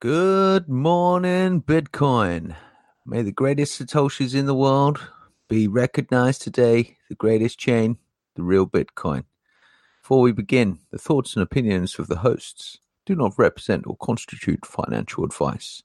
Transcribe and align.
Good 0.00 0.66
morning, 0.66 1.60
Bitcoin. 1.60 2.56
May 3.04 3.20
the 3.20 3.32
greatest 3.32 3.78
Satoshis 3.78 4.34
in 4.34 4.46
the 4.46 4.54
world 4.54 4.98
be 5.46 5.68
recognized 5.68 6.40
today, 6.40 6.96
the 7.10 7.14
greatest 7.14 7.58
chain, 7.58 7.98
the 8.34 8.42
real 8.42 8.66
Bitcoin. 8.66 9.24
Before 10.00 10.22
we 10.22 10.32
begin, 10.32 10.78
the 10.90 10.96
thoughts 10.96 11.36
and 11.36 11.42
opinions 11.42 11.98
of 11.98 12.06
the 12.06 12.16
hosts 12.16 12.78
do 13.04 13.14
not 13.14 13.34
represent 13.36 13.86
or 13.86 13.98
constitute 13.98 14.64
financial 14.64 15.22
advice. 15.22 15.82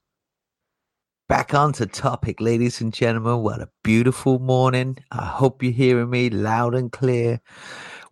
Back 1.28 1.52
on 1.52 1.74
to 1.74 1.84
topic, 1.84 2.40
ladies 2.40 2.80
and 2.80 2.94
gentlemen. 2.94 3.42
What 3.42 3.60
a 3.60 3.68
beautiful 3.84 4.38
morning. 4.38 4.96
I 5.12 5.26
hope 5.26 5.62
you're 5.62 5.72
hearing 5.72 6.08
me 6.08 6.30
loud 6.30 6.74
and 6.74 6.90
clear. 6.90 7.42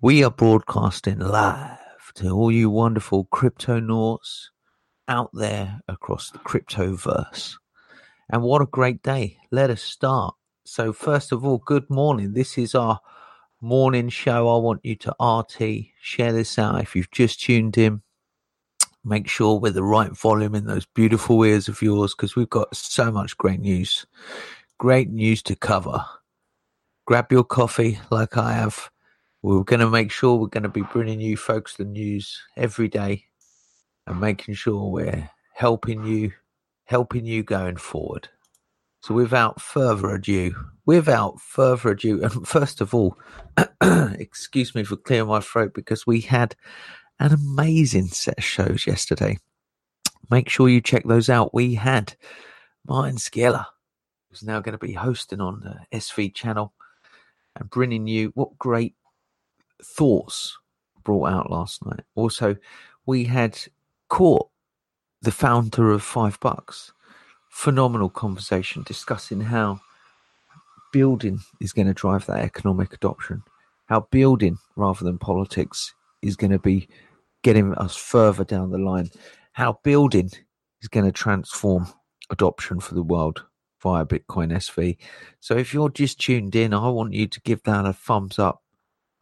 We 0.03 0.23
are 0.23 0.31
broadcasting 0.31 1.21
live 1.21 1.79
to 2.17 2.29
all 2.29 2.53
you 2.53 2.69
wonderful 2.69 3.25
crypto 3.25 3.81
nauts 3.81 4.51
out 5.09 5.31
there 5.33 5.81
across 5.89 6.31
the 6.31 6.39
cryptoverse. 6.39 7.55
And 8.31 8.43
what 8.43 8.63
a 8.63 8.67
great 8.67 9.03
day. 9.03 9.39
Let 9.51 9.71
us 9.71 9.83
start. 9.83 10.35
So, 10.65 10.93
first 10.93 11.33
of 11.33 11.45
all, 11.45 11.59
good 11.59 11.89
morning. 11.91 12.33
This 12.33 12.57
is 12.57 12.75
our 12.75 13.01
morning 13.61 14.09
show. 14.09 14.49
I 14.49 14.59
want 14.59 14.81
you 14.83 14.97
to 14.97 15.15
RT, 15.21 15.87
share 16.01 16.33
this 16.33 16.59
out. 16.59 16.81
If 16.81 16.97
you've 16.97 17.11
just 17.11 17.41
tuned 17.41 17.77
in, 17.77 18.03
make 19.05 19.29
sure 19.29 19.61
we're 19.61 19.73
the 19.73 19.83
right 19.83 20.13
volume 20.13 20.55
in 20.55 20.65
those 20.65 20.87
beautiful 20.87 21.43
ears 21.45 21.69
of 21.69 21.83
yours 21.83 22.15
because 22.15 22.35
we've 22.35 22.49
got 22.49 22.75
so 22.75 23.13
much 23.13 23.37
great 23.37 23.61
news. 23.61 24.07
Great 24.79 25.11
news 25.11 25.43
to 25.43 25.55
cover. 25.55 26.05
Grab 27.07 27.31
your 27.31 27.45
coffee 27.45 27.99
like 28.11 28.39
I 28.39 28.55
have. 28.55 28.91
We're 29.43 29.65
going 29.65 29.81
to 29.81 29.91
make 29.91 30.11
sure 30.11 30.37
we're 30.37 30.47
going 30.47 30.63
to 30.63 30.71
be 30.71 30.83
bringing 30.83 31.21
you 31.21 31.37
folks 31.37 31.77
the 31.77 31.85
news 31.85 32.43
every 32.57 32.89
day 32.89 33.27
and 34.07 34.21
making 34.21 34.55
sure 34.55 34.91
we're 34.91 35.31
helping 35.55 36.05
you, 36.05 36.33
helping 36.85 37.25
you 37.25 37.43
going 37.43 37.77
forward. 37.77 38.29
So, 39.01 39.15
without 39.15 39.61
further 39.61 40.15
ado, 40.15 40.55
without 40.87 41.41
further 41.41 41.91
ado, 41.91 42.23
and 42.23 42.47
first 42.47 42.81
of 42.81 42.95
all, 42.95 43.19
excuse 43.83 44.75
me 44.75 44.85
for 44.85 44.97
clearing 44.97 45.29
my 45.29 45.41
throat 45.41 45.73
because 45.75 46.07
we 46.07 46.21
had 46.21 46.55
an 47.21 47.33
amazing 47.33 48.09
set 48.09 48.39
of 48.39 48.45
shows 48.45 48.87
yesterday. 48.87 49.39
Make 50.31 50.49
sure 50.49 50.69
you 50.69 50.81
check 50.81 51.05
those 51.05 51.29
out. 51.29 51.55
We 51.55 51.75
had 51.75 52.17
Martin 52.87 53.17
Skiller, 53.17 53.67
who's 54.29 54.43
now 54.43 54.61
going 54.61 54.73
to 54.73 54.87
be 54.87 54.95
hosting 54.95 55.41
on 55.41 55.61
the 55.61 55.99
SV 55.99 56.35
channel 56.35 56.73
and 57.57 57.71
bringing 57.71 58.07
you 58.07 58.33
what 58.35 58.59
great 58.59 58.95
thoughts 59.83 60.57
brought 61.05 61.31
out 61.31 61.51
last 61.51 61.85
night. 61.85 62.01
Also, 62.15 62.57
we 63.07 63.25
had 63.25 63.59
Court, 64.15 64.47
the 65.23 65.33
founder 65.33 65.91
of 65.91 66.01
Five 66.01 66.39
Bucks. 66.39 66.93
Phenomenal 67.51 68.09
conversation 68.09 68.85
discussing 68.85 69.41
how 69.41 69.81
building 70.93 71.41
is 71.61 71.73
going 71.73 71.89
to 71.89 71.95
drive 71.95 72.25
that 72.27 72.45
economic 72.45 72.93
adoption, 72.93 73.43
how 73.87 74.07
building 74.13 74.57
rather 74.77 75.05
than 75.05 75.19
politics 75.19 75.93
is 76.23 76.37
going 76.37 76.53
to 76.53 76.61
be 76.61 76.87
getting 77.43 77.75
us 77.75 77.97
further 77.97 78.45
down 78.45 78.71
the 78.71 78.79
line, 78.79 79.11
how 79.51 79.81
building 79.83 80.31
is 80.81 80.87
going 80.87 81.07
to 81.07 81.11
transform 81.11 81.89
adoption 82.31 82.79
for 82.79 82.95
the 82.95 83.03
world 83.03 83.43
via 83.83 84.07
Bitcoin 84.07 84.53
SV. 84.53 84.97
So 85.41 85.57
if 85.57 85.75
you're 85.75 85.89
just 85.89 86.21
tuned 86.21 86.55
in, 86.55 86.73
I 86.73 86.89
want 86.89 87.15
you 87.15 87.27
to 87.27 87.41
give 87.41 87.65
that 87.65 87.85
a 87.85 87.93
thumbs 87.93 88.39
up. 88.39 88.63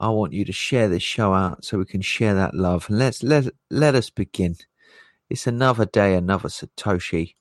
I 0.01 0.11
want 0.11 0.35
you 0.35 0.45
to 0.45 0.53
share 0.53 0.91
this 0.91 1.03
show 1.03 1.33
out 1.33 1.65
so 1.65 1.79
we 1.79 1.87
can 1.87 2.03
share 2.03 2.35
that 2.35 2.53
love. 2.53 2.91
Let's 2.91 3.23
let 3.23 3.47
let 3.71 3.95
us 3.95 4.11
begin. 4.11 4.57
It's 5.33 5.47
another 5.47 5.87
day, 5.87 6.15
another 6.15 6.51
Satoshi. 6.51 7.37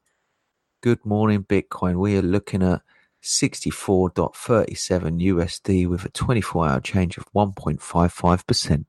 Good 0.81 1.05
morning, 1.05 1.43
Bitcoin. 1.43 1.95
We 1.99 2.17
are 2.17 2.21
looking 2.21 2.63
at 2.63 2.83
64.37 3.21 4.15
USD 5.21 5.89
with 5.89 6.05
a 6.05 6.09
24 6.09 6.69
hour 6.69 6.79
change 6.79 7.17
of 7.17 7.25
1.55%. 7.33 8.85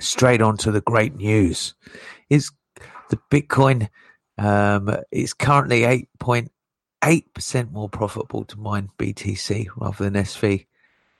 Straight 0.00 0.42
on 0.42 0.56
to 0.56 0.72
the 0.72 0.80
great 0.80 1.14
news. 1.14 1.76
Is 2.28 2.50
the 3.10 3.20
Bitcoin 3.30 3.88
um, 4.36 4.96
is 5.12 5.32
currently 5.32 5.82
8.8% 5.82 7.70
more 7.70 7.88
profitable 7.88 8.44
to 8.46 8.58
mine 8.58 8.90
BTC 8.98 9.68
rather 9.76 10.10
than 10.10 10.24
SV. 10.24 10.66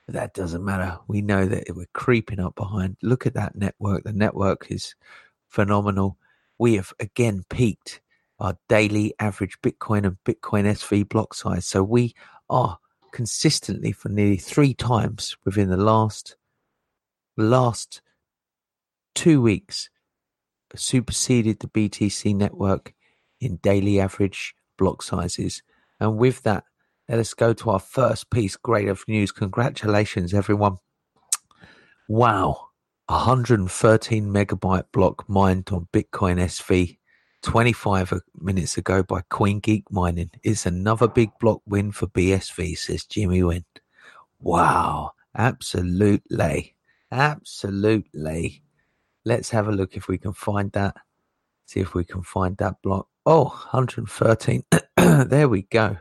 But 0.05 0.15
that 0.15 0.33
doesn't 0.33 0.65
matter. 0.65 0.99
We 1.07 1.21
know 1.21 1.45
that 1.45 1.63
we're 1.69 1.85
creeping 1.93 2.41
up 2.41 2.55
behind. 2.55 2.97
Look 3.01 3.25
at 3.25 3.35
that 3.35 3.55
network. 3.55 4.03
The 4.03 4.11
network 4.11 4.69
is 4.69 4.95
phenomenal 5.47 6.17
we 6.57 6.75
have 6.75 6.93
again 6.99 7.43
peaked 7.49 8.01
our 8.39 8.57
daily 8.67 9.13
average 9.19 9.57
Bitcoin 9.61 10.05
and 10.05 10.17
Bitcoin 10.25 10.65
SV 10.65 11.07
block 11.07 11.33
size. 11.33 11.65
So 11.65 11.83
we 11.83 12.13
are 12.49 12.79
consistently 13.11 13.91
for 13.91 14.09
nearly 14.09 14.37
three 14.37 14.73
times 14.73 15.37
within 15.45 15.69
the 15.69 15.77
last 15.77 16.35
last 17.37 18.01
two 19.13 19.41
weeks 19.41 19.89
superseded 20.75 21.59
the 21.59 21.67
BTC 21.67 22.35
network 22.35 22.93
in 23.39 23.57
daily 23.57 23.99
average 23.99 24.53
block 24.77 25.01
sizes. 25.01 25.63
And 25.99 26.17
with 26.17 26.43
that, 26.43 26.63
let 27.07 27.19
us 27.19 27.33
go 27.33 27.53
to 27.53 27.69
our 27.69 27.79
first 27.79 28.29
piece. 28.29 28.55
Great 28.55 28.87
of 28.87 29.07
news. 29.07 29.31
Congratulations, 29.31 30.33
everyone. 30.33 30.77
Wow. 32.07 32.69
113 33.07 34.25
megabyte 34.25 34.85
block 34.91 35.29
mined 35.29 35.69
on 35.71 35.87
Bitcoin 35.93 36.39
SV 36.39 36.97
25 37.43 38.13
minutes 38.39 38.77
ago 38.77 39.03
by 39.03 39.21
CoinGeek 39.29 39.83
Mining. 39.91 40.31
It's 40.43 40.65
another 40.65 41.07
big 41.07 41.29
block 41.39 41.61
win 41.67 41.91
for 41.91 42.07
BSV, 42.07 42.75
says 42.75 43.05
Jimmy 43.05 43.41
Nguyen. 43.41 43.63
Wow, 44.39 45.11
absolutely. 45.37 46.75
Absolutely. 47.11 48.63
Let's 49.23 49.51
have 49.51 49.67
a 49.67 49.71
look 49.71 49.95
if 49.95 50.07
we 50.07 50.17
can 50.17 50.33
find 50.33 50.71
that. 50.71 50.95
See 51.67 51.81
if 51.81 51.93
we 51.93 52.05
can 52.05 52.23
find 52.23 52.57
that 52.57 52.81
block. 52.81 53.07
Oh, 53.27 53.43
113. 53.43 54.63
there 54.97 55.47
we 55.47 55.61
go. 55.63 55.97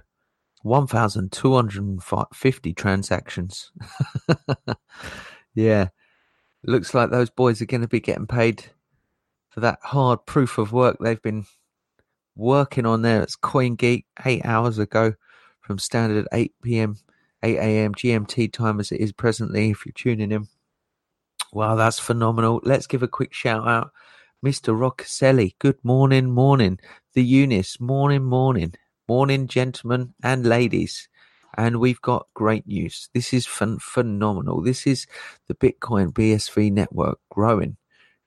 1,250 0.63 2.73
transactions. 2.73 3.71
yeah 5.55 5.89
looks 6.69 6.95
like 6.95 7.11
those 7.11 7.31
boys 7.31 7.61
are 7.61 7.67
going 7.67 7.81
to 7.83 7.89
be 7.89 8.01
getting 8.01 8.27
paid 8.27 8.65
for 9.51 9.61
that 9.61 9.79
hard 9.83 10.25
proof 10.27 10.59
of 10.59 10.73
work 10.73 10.97
they've 11.01 11.23
been 11.23 11.47
working 12.37 12.87
on 12.87 13.03
there. 13.03 13.23
It's 13.23 13.37
CoinGeek 13.37 14.05
eight 14.25 14.45
hours 14.45 14.79
ago 14.79 15.15
from 15.61 15.79
standard 15.79 16.27
8 16.33 16.53
p.m., 16.63 16.97
8 17.43 17.57
a.m. 17.57 17.95
GMT 17.95 18.53
time 18.53 18.81
as 18.81 18.93
it 18.93 19.01
is 19.01 19.13
presently. 19.13 19.71
If 19.71 19.87
you're 19.87 19.93
tuning 19.93 20.33
in, 20.33 20.49
wow, 21.53 21.75
that's 21.77 21.99
phenomenal. 21.99 22.61
Let's 22.65 22.87
give 22.87 23.03
a 23.03 23.09
quick 23.09 23.33
shout 23.33 23.67
out. 23.67 23.93
Mr. 24.45 24.77
Roccaselli, 24.77 25.55
good 25.59 25.79
morning, 25.83 26.31
morning. 26.31 26.79
The 27.15 27.25
Eunice, 27.25 27.81
morning, 27.81 28.25
morning. 28.25 28.75
Morning, 29.09 29.47
gentlemen 29.47 30.15
and 30.23 30.47
ladies 30.47 31.09
and 31.57 31.81
we've 31.81 32.01
got 32.01 32.27
great 32.35 32.67
news. 32.67 33.09
This 33.15 33.33
is 33.33 33.47
phenomenal. 33.47 34.61
This 34.61 34.87
is 34.87 35.07
the 35.47 35.55
Bitcoin 35.55 36.13
BSV 36.13 36.73
network 36.73 37.19
growing, 37.31 37.77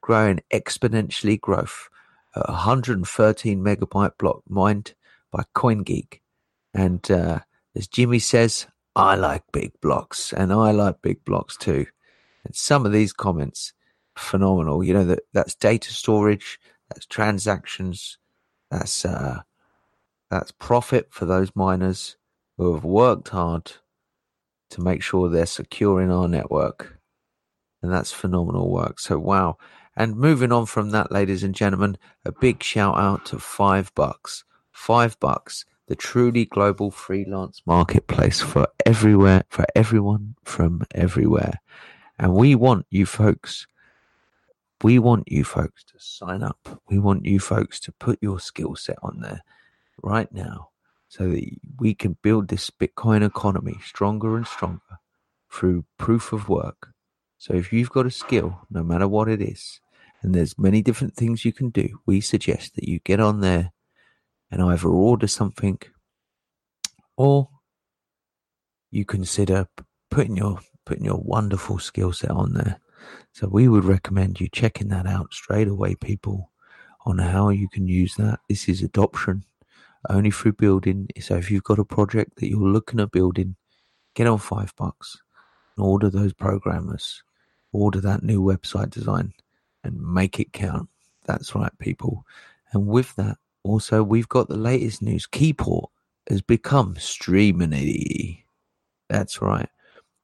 growing 0.01 0.41
exponentially 0.53 1.39
growth. 1.39 1.89
113 2.35 3.63
megabyte 3.63 4.17
block 4.17 4.43
mined 4.47 4.93
by 5.31 5.43
CoinGeek. 5.55 6.19
And 6.73 7.09
uh, 7.09 7.39
as 7.75 7.87
Jimmy 7.87 8.19
says, 8.19 8.67
I 8.95 9.15
like 9.15 9.43
big 9.51 9.71
blocks 9.81 10.33
and 10.33 10.53
I 10.53 10.71
like 10.71 11.01
big 11.01 11.23
blocks 11.25 11.57
too. 11.57 11.87
And 12.45 12.55
some 12.55 12.85
of 12.85 12.91
these 12.91 13.13
comments, 13.13 13.73
phenomenal. 14.15 14.83
You 14.83 14.93
know, 14.93 15.05
that 15.05 15.19
that's 15.33 15.55
data 15.55 15.91
storage, 15.93 16.59
that's 16.89 17.05
transactions, 17.05 18.17
that's, 18.69 19.05
uh, 19.05 19.41
that's 20.29 20.51
profit 20.51 21.07
for 21.09 21.25
those 21.25 21.51
miners 21.55 22.16
who 22.57 22.73
have 22.73 22.83
worked 22.83 23.29
hard 23.29 23.71
to 24.71 24.81
make 24.81 25.01
sure 25.01 25.29
they're 25.29 25.45
secure 25.45 26.01
in 26.01 26.11
our 26.11 26.27
network. 26.27 26.99
And 27.81 27.91
that's 27.91 28.11
phenomenal 28.11 28.71
work. 28.71 28.99
So, 28.99 29.17
wow. 29.19 29.57
And 29.95 30.17
moving 30.17 30.51
on 30.51 30.65
from 30.65 30.91
that, 30.91 31.11
ladies 31.11 31.43
and 31.43 31.55
gentlemen, 31.55 31.97
a 32.25 32.31
big 32.31 32.61
shout 32.61 32.97
out 32.97 33.25
to 33.27 33.39
Five 33.39 33.93
Bucks. 33.95 34.43
Five 34.71 35.19
Bucks, 35.19 35.65
the 35.87 35.95
truly 35.95 36.45
global 36.45 36.91
freelance 36.91 37.61
marketplace 37.65 38.41
for 38.41 38.67
everywhere, 38.85 39.43
for 39.49 39.65
everyone 39.75 40.35
from 40.43 40.81
everywhere. 40.93 41.59
And 42.19 42.33
we 42.33 42.55
want 42.55 42.85
you 42.89 43.05
folks, 43.05 43.67
we 44.83 44.99
want 44.99 45.31
you 45.31 45.43
folks 45.43 45.83
to 45.85 45.93
sign 45.97 46.43
up. 46.43 46.81
We 46.89 46.99
want 46.99 47.25
you 47.25 47.39
folks 47.39 47.79
to 47.81 47.91
put 47.91 48.19
your 48.21 48.39
skill 48.39 48.75
set 48.75 48.97
on 49.01 49.21
there 49.21 49.43
right 50.03 50.31
now 50.31 50.69
so 51.07 51.29
that 51.29 51.43
we 51.79 51.93
can 51.93 52.17
build 52.21 52.47
this 52.47 52.69
Bitcoin 52.69 53.25
economy 53.25 53.77
stronger 53.83 54.35
and 54.35 54.45
stronger 54.47 54.99
through 55.51 55.85
proof 55.97 56.33
of 56.33 56.49
work. 56.49 56.89
So 57.37 57.53
if 57.53 57.71
you've 57.71 57.91
got 57.91 58.05
a 58.05 58.11
skill, 58.11 58.61
no 58.69 58.83
matter 58.83 59.07
what 59.07 59.29
it 59.29 59.41
is, 59.41 59.79
And 60.21 60.33
there's 60.33 60.57
many 60.57 60.81
different 60.81 61.15
things 61.15 61.45
you 61.45 61.53
can 61.53 61.69
do. 61.69 62.01
We 62.05 62.21
suggest 62.21 62.75
that 62.75 62.87
you 62.87 62.99
get 62.99 63.19
on 63.19 63.41
there 63.41 63.71
and 64.49 64.61
either 64.61 64.89
order 64.89 65.27
something 65.27 65.79
or 67.15 67.49
you 68.89 69.05
consider 69.05 69.67
putting 70.09 70.37
your 70.37 70.59
putting 70.85 71.05
your 71.05 71.21
wonderful 71.21 71.79
skill 71.79 72.13
set 72.13 72.31
on 72.31 72.53
there. 72.53 72.79
So 73.33 73.47
we 73.47 73.67
would 73.67 73.83
recommend 73.83 74.39
you 74.39 74.47
checking 74.51 74.87
that 74.87 75.05
out 75.05 75.33
straight 75.33 75.67
away, 75.67 75.95
people, 75.95 76.51
on 77.05 77.17
how 77.19 77.49
you 77.49 77.67
can 77.69 77.87
use 77.87 78.15
that. 78.15 78.39
This 78.47 78.69
is 78.69 78.81
adoption 78.81 79.43
only 80.09 80.31
through 80.31 80.53
building. 80.53 81.07
So 81.19 81.35
if 81.35 81.51
you've 81.51 81.63
got 81.63 81.79
a 81.79 81.85
project 81.85 82.37
that 82.37 82.49
you're 82.49 82.59
looking 82.59 82.99
at 82.99 83.11
building, 83.11 83.55
get 84.13 84.27
on 84.27 84.37
five 84.39 84.75
bucks 84.75 85.17
and 85.75 85.85
order 85.85 86.09
those 86.09 86.33
programmers, 86.33 87.23
order 87.71 88.01
that 88.01 88.23
new 88.23 88.41
website 88.41 88.89
design 88.89 89.33
and 89.83 90.01
make 90.01 90.39
it 90.39 90.53
count. 90.53 90.89
That's 91.25 91.55
right, 91.55 91.71
people. 91.79 92.25
And 92.71 92.87
with 92.87 93.15
that, 93.15 93.37
also, 93.63 94.03
we've 94.03 94.29
got 94.29 94.47
the 94.47 94.57
latest 94.57 95.01
news. 95.01 95.27
Keyport 95.27 95.89
has 96.29 96.41
become 96.41 96.95
Streamanity. 96.95 98.43
That's 99.09 99.41
right. 99.41 99.69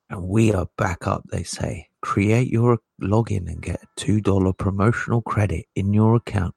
And 0.09 0.23
we 0.23 0.53
are 0.53 0.67
back 0.77 1.07
up, 1.07 1.23
they 1.31 1.43
say. 1.43 1.89
Create 2.01 2.49
your 2.49 2.79
login 3.01 3.47
and 3.47 3.61
get 3.61 3.81
a 3.83 3.99
$2 3.99 4.57
promotional 4.57 5.21
credit 5.21 5.65
in 5.75 5.93
your 5.93 6.15
account. 6.15 6.55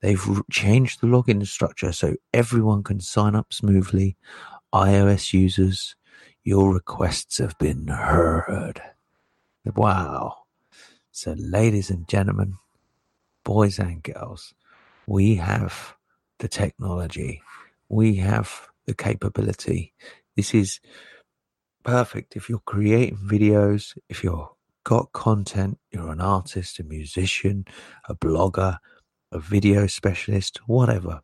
They've 0.00 0.42
changed 0.50 1.00
the 1.00 1.06
login 1.06 1.46
structure 1.46 1.92
so 1.92 2.14
everyone 2.32 2.82
can 2.82 3.00
sign 3.00 3.34
up 3.34 3.52
smoothly. 3.52 4.16
iOS 4.72 5.32
users, 5.32 5.96
your 6.44 6.72
requests 6.72 7.38
have 7.38 7.58
been 7.58 7.88
heard. 7.88 8.80
Wow. 9.74 10.44
So, 11.10 11.34
ladies 11.36 11.90
and 11.90 12.06
gentlemen, 12.08 12.54
boys 13.44 13.78
and 13.78 14.02
girls, 14.02 14.54
we 15.06 15.34
have 15.36 15.96
the 16.38 16.48
technology, 16.48 17.42
we 17.88 18.16
have 18.16 18.68
the 18.86 18.94
capability. 18.94 19.94
This 20.36 20.54
is 20.54 20.80
perfect 21.82 22.36
if 22.36 22.48
you're 22.48 22.60
creating 22.60 23.18
videos, 23.18 23.98
if 24.08 24.22
you've 24.22 24.46
got 24.84 25.12
content, 25.12 25.78
you're 25.90 26.12
an 26.12 26.20
artist, 26.20 26.78
a 26.78 26.84
musician, 26.84 27.66
a 28.08 28.14
blogger, 28.14 28.78
a 29.32 29.38
video 29.38 29.86
specialist, 29.86 30.60
whatever. 30.66 31.20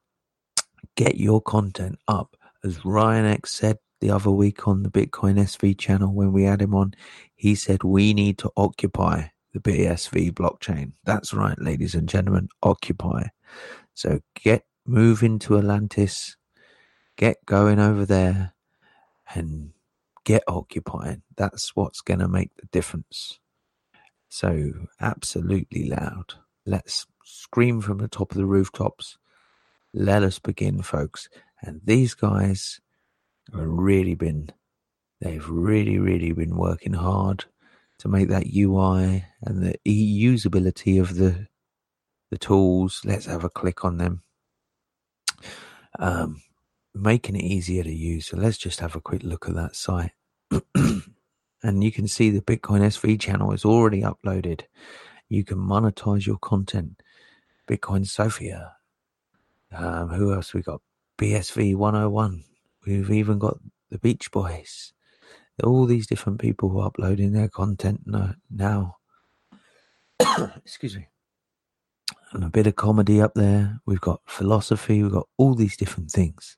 Get 0.96 1.16
your 1.16 1.40
content 1.40 1.98
up. 2.08 2.36
As 2.62 2.84
Ryan 2.84 3.26
X 3.26 3.52
said 3.52 3.78
the 4.00 4.10
other 4.10 4.30
week 4.30 4.66
on 4.68 4.82
the 4.82 4.90
Bitcoin 4.90 5.38
SV 5.38 5.78
channel 5.78 6.12
when 6.12 6.32
we 6.32 6.44
had 6.44 6.62
him 6.62 6.74
on, 6.74 6.94
he 7.34 7.54
said 7.54 7.82
we 7.82 8.14
need 8.14 8.38
to 8.38 8.50
occupy 8.56 9.28
the 9.52 9.60
BSV 9.60 10.32
blockchain. 10.32 10.92
That's 11.04 11.32
right, 11.32 11.58
ladies 11.58 11.94
and 11.94 12.08
gentlemen, 12.08 12.48
occupy. 12.62 13.28
So 13.94 14.20
get 14.34 14.64
moving 14.86 15.38
to 15.40 15.58
Atlantis, 15.58 16.36
get 17.16 17.44
going 17.46 17.78
over 17.78 18.04
there, 18.04 18.54
and 19.34 19.72
get 20.24 20.42
occupying. 20.48 21.22
That's 21.36 21.74
what's 21.76 22.00
going 22.00 22.20
to 22.20 22.28
make 22.28 22.54
the 22.56 22.66
difference. 22.72 23.38
So, 24.28 24.72
absolutely 25.00 25.88
loud. 25.88 26.34
Let's 26.66 27.06
scream 27.24 27.80
from 27.80 27.98
the 27.98 28.08
top 28.08 28.30
of 28.30 28.36
the 28.36 28.46
rooftops. 28.46 29.18
Let 29.92 30.22
us 30.22 30.38
begin, 30.38 30.82
folks. 30.82 31.28
And 31.62 31.80
these 31.84 32.14
guys 32.14 32.80
have 33.52 33.66
really 33.66 34.14
been, 34.14 34.50
they've 35.20 35.48
really, 35.48 35.98
really 35.98 36.32
been 36.32 36.56
working 36.56 36.94
hard 36.94 37.46
to 37.98 38.08
make 38.08 38.28
that 38.28 38.46
UI 38.54 39.24
and 39.42 39.62
the 39.62 39.78
usability 39.86 41.00
of 41.00 41.16
the 41.16 41.48
the 42.30 42.38
tools. 42.38 43.00
Let's 43.04 43.26
have 43.26 43.44
a 43.44 43.50
click 43.50 43.84
on 43.84 43.98
them. 43.98 44.22
Um, 45.98 46.42
making 46.94 47.36
it 47.36 47.44
easier 47.44 47.84
to 47.84 47.92
use. 47.94 48.26
So 48.26 48.36
let's 48.36 48.58
just 48.58 48.80
have 48.80 48.96
a 48.96 49.00
quick 49.00 49.22
look 49.22 49.48
at 49.48 49.54
that 49.54 49.76
site. 49.76 50.12
and 50.74 51.84
you 51.84 51.92
can 51.92 52.08
see 52.08 52.30
the 52.30 52.40
Bitcoin 52.40 52.80
SV 52.80 53.20
channel 53.20 53.52
is 53.52 53.64
already 53.64 54.02
uploaded. 54.02 54.62
You 55.28 55.44
can 55.44 55.58
monetize 55.58 56.26
your 56.26 56.38
content. 56.38 57.00
Bitcoin 57.68 58.06
Sophia. 58.06 58.72
Um, 59.72 60.08
who 60.08 60.32
else 60.32 60.54
we 60.54 60.62
got? 60.62 60.80
BSV 61.18 61.76
101. 61.76 62.44
We've 62.86 63.10
even 63.10 63.38
got 63.38 63.58
the 63.90 63.98
Beach 63.98 64.30
Boys. 64.30 64.92
All 65.62 65.86
these 65.86 66.06
different 66.06 66.40
people 66.40 66.68
who 66.68 66.80
are 66.80 66.88
uploading 66.88 67.32
their 67.32 67.48
content 67.48 68.02
now. 68.50 68.96
Excuse 70.56 70.96
me. 70.96 71.08
And 72.32 72.44
a 72.44 72.50
bit 72.50 72.66
of 72.66 72.76
comedy 72.76 73.20
up 73.20 73.34
there. 73.34 73.80
We've 73.86 74.00
got 74.00 74.20
philosophy. 74.26 75.02
We've 75.02 75.12
got 75.12 75.28
all 75.36 75.54
these 75.54 75.76
different 75.76 76.10
things. 76.10 76.56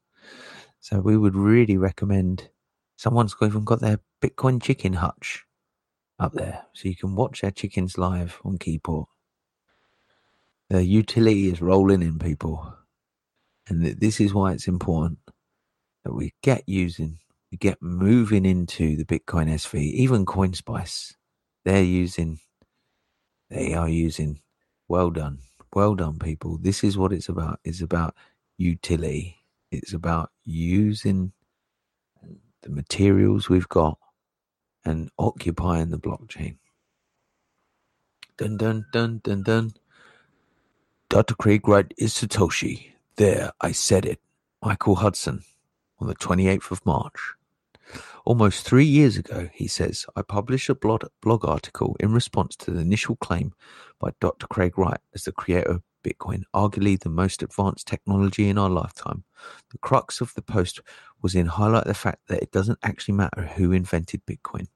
So 0.81 1.01
we 1.01 1.17
would 1.17 1.37
really 1.37 1.77
recommend 1.77 2.49
someone's 2.97 3.35
even 3.43 3.65
got 3.65 3.81
their 3.81 4.01
Bitcoin 4.23 4.63
chicken 4.63 4.95
hutch 4.95 5.45
up 6.19 6.33
there. 6.33 6.65
So 6.73 6.89
you 6.89 6.97
can 6.97 7.15
watch 7.15 7.43
their 7.43 7.51
chickens 7.51 7.99
live 7.99 8.41
on 8.45 8.59
Keyport. 8.59 9.07
Uh, 10.73 10.79
the 10.79 10.85
utility 10.85 11.49
is 11.49 11.63
rolling 11.63 12.03
in 12.03 12.19
people. 12.19 12.75
And 13.69 13.85
that 13.85 14.01
this 14.01 14.21
is 14.21 14.35
why 14.35 14.53
it's 14.53 14.69
important 14.69 15.19
that 16.05 16.15
we 16.15 16.35
get 16.43 16.65
using, 16.69 17.19
we 17.51 17.59
get 17.59 17.83
moving 17.83 18.47
into 18.47 18.97
the 18.97 19.05
Bitcoin 19.05 19.49
SV, 19.49 19.81
even 19.93 20.27
CoinSpice. 20.27 21.15
They're 21.65 21.83
using, 21.83 22.41
they 23.51 23.75
are 23.75 23.89
using. 23.89 24.41
Well 24.89 25.11
done. 25.11 25.39
Well 25.75 25.95
done, 25.97 26.19
people. 26.19 26.59
This 26.59 26.85
is 26.85 26.97
what 26.99 27.13
it's 27.13 27.29
about. 27.29 27.61
It's 27.65 27.83
about 27.83 28.15
utility. 28.59 29.37
It's 29.73 29.93
about 29.95 30.31
using 30.45 31.33
the 32.63 32.71
materials 32.71 33.49
we've 33.49 33.69
got 33.69 33.99
and 34.85 35.11
occupying 35.19 35.91
the 35.91 35.99
blockchain. 35.99 36.59
Dun 38.39 38.57
dun 38.57 38.87
dun 38.93 39.21
dun 39.25 39.43
dun. 39.43 39.73
Dr. 41.09 41.37
Craig 41.37 41.69
Wright 41.69 41.95
is 41.97 42.13
Satoshi. 42.15 42.91
There, 43.15 43.53
I 43.61 43.71
said 43.71 44.05
it. 44.05 44.21
Michael 44.61 44.97
Hudson 44.97 45.45
on 46.01 46.09
the 46.09 46.17
28th 46.17 46.73
of 46.73 46.85
March. 46.85 47.35
Almost 48.25 48.67
three 48.67 48.85
years 48.85 49.17
ago, 49.17 49.49
he 49.55 49.69
says, 49.69 50.05
I 50.17 50.23
published 50.23 50.69
a 50.69 50.75
blog, 50.75 51.05
blog 51.23 51.45
article 51.45 51.97
in 52.01 52.13
response 52.13 52.57
to 52.57 52.73
the 52.73 52.81
initial 52.81 53.15
claim 53.15 53.53
by 54.01 54.11
Dr. 54.21 54.49
Craig 54.49 54.77
Wright 54.77 54.99
as 55.15 55.23
the 55.23 55.33
creator 55.33 55.71
of 55.71 55.83
Bitcoin, 56.03 56.43
arguably 56.53 56.99
the 56.99 57.09
most 57.09 57.41
advanced 57.41 57.87
technology 57.87 58.49
in 58.49 58.59
our 58.59 58.69
lifetime. 58.69 59.23
The 59.71 59.79
crux 59.79 60.21
of 60.21 60.35
the 60.35 60.43
post 60.43 60.81
was 61.23 61.37
in 61.37 61.47
highlight 61.47 61.85
the 61.85 61.95
fact 61.95 62.27
that 62.27 62.43
it 62.43 62.51
doesn't 62.51 62.81
actually 62.83 63.15
matter 63.15 63.43
who 63.43 63.71
invented 63.71 64.27
Bitcoin. 64.27 64.67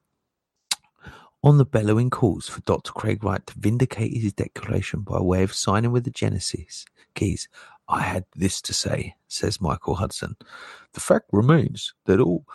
On 1.43 1.57
the 1.57 1.65
bellowing 1.65 2.11
calls 2.11 2.47
for 2.47 2.61
Dr. 2.61 2.91
Craig 2.91 3.23
Wright 3.23 3.45
to 3.47 3.55
vindicate 3.57 4.15
his 4.15 4.31
declaration 4.31 5.01
by 5.01 5.19
way 5.19 5.41
of 5.41 5.55
signing 5.55 5.91
with 5.91 6.03
the 6.03 6.11
Genesis 6.11 6.85
keys, 7.15 7.49
I 7.87 8.01
had 8.01 8.25
this 8.35 8.61
to 8.61 8.75
say, 8.75 9.15
says 9.27 9.59
Michael 9.59 9.95
Hudson. 9.95 10.35
The 10.93 10.99
fact 10.99 11.25
remains 11.31 11.95
that 12.05 12.19
all 12.19 12.45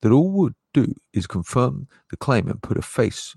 that 0.00 0.12
all 0.12 0.30
would 0.30 0.54
do 0.72 0.94
is 1.12 1.26
confirm 1.26 1.88
the 2.10 2.16
claim 2.16 2.48
and 2.48 2.62
put 2.62 2.78
a 2.78 2.82
face 2.82 3.36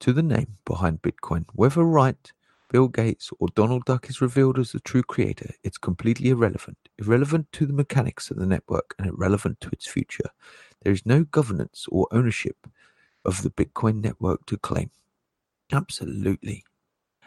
to 0.00 0.12
the 0.12 0.24
name 0.24 0.56
behind 0.64 1.02
Bitcoin. 1.02 1.44
Whether 1.52 1.84
Wright 1.84 2.32
Bill 2.70 2.88
Gates 2.88 3.30
or 3.38 3.46
Donald 3.54 3.84
Duck 3.84 4.10
is 4.10 4.20
revealed 4.20 4.58
as 4.58 4.72
the 4.72 4.80
true 4.80 5.04
creator, 5.04 5.54
it's 5.62 5.78
completely 5.78 6.30
irrelevant. 6.30 6.78
Irrelevant 6.98 7.52
to 7.52 7.64
the 7.64 7.72
mechanics 7.72 8.30
of 8.30 8.38
the 8.38 8.46
network 8.46 8.96
and 8.98 9.06
irrelevant 9.06 9.60
to 9.60 9.70
its 9.70 9.86
future. 9.86 10.30
There 10.82 10.92
is 10.92 11.06
no 11.06 11.22
governance 11.24 11.86
or 11.90 12.08
ownership 12.10 12.56
of 13.24 13.42
the 13.42 13.50
Bitcoin 13.50 14.02
network 14.02 14.46
to 14.46 14.56
claim. 14.56 14.90
Absolutely. 15.72 16.64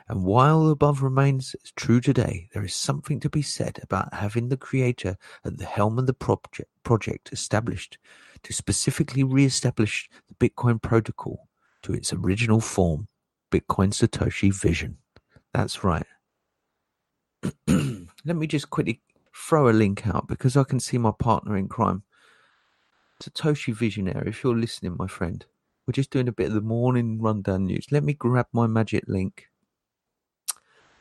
And 0.07 0.25
while 0.25 0.65
the 0.65 0.71
above 0.71 1.03
remains 1.03 1.55
true 1.75 2.01
today, 2.01 2.50
there 2.53 2.65
is 2.65 2.75
something 2.75 3.19
to 3.21 3.29
be 3.29 3.41
said 3.41 3.79
about 3.81 4.13
having 4.13 4.50
the 4.50 4.57
creator 4.57 5.15
at 5.45 5.57
the 5.57 5.65
helm 5.65 5.98
of 6.00 6.07
the 6.07 6.13
project, 6.13 6.69
project 6.83 7.31
established 7.31 7.98
to 8.43 8.51
specifically 8.51 9.24
re-establish 9.24 10.10
the 10.27 10.50
Bitcoin 10.50 10.81
protocol 10.81 11.48
to 11.83 11.93
its 11.93 12.12
original 12.12 12.60
form, 12.60 13.07
Bitcoin 13.51 13.93
Satoshi 13.93 14.53
vision. 14.53 14.98
That's 15.53 15.83
right. 15.83 16.05
Let 17.67 18.36
me 18.36 18.48
just 18.48 18.69
quickly 18.69 19.01
throw 19.36 19.69
a 19.69 19.71
link 19.71 20.05
out 20.07 20.27
because 20.27 20.57
I 20.57 20.63
can 20.63 20.79
see 20.79 20.98
my 20.98 21.12
partner 21.12 21.57
in 21.57 21.67
crime. 21.67 22.03
Satoshi 23.21 23.74
Visionary, 23.74 24.29
if 24.29 24.43
you're 24.43 24.57
listening, 24.57 24.95
my 24.98 25.07
friend, 25.07 25.45
we're 25.85 25.93
just 25.93 26.11
doing 26.11 26.27
a 26.27 26.31
bit 26.31 26.47
of 26.47 26.53
the 26.53 26.61
morning 26.61 27.21
rundown 27.21 27.65
news. 27.65 27.88
Let 27.91 28.03
me 28.03 28.13
grab 28.13 28.47
my 28.53 28.67
magic 28.67 29.05
link. 29.07 29.47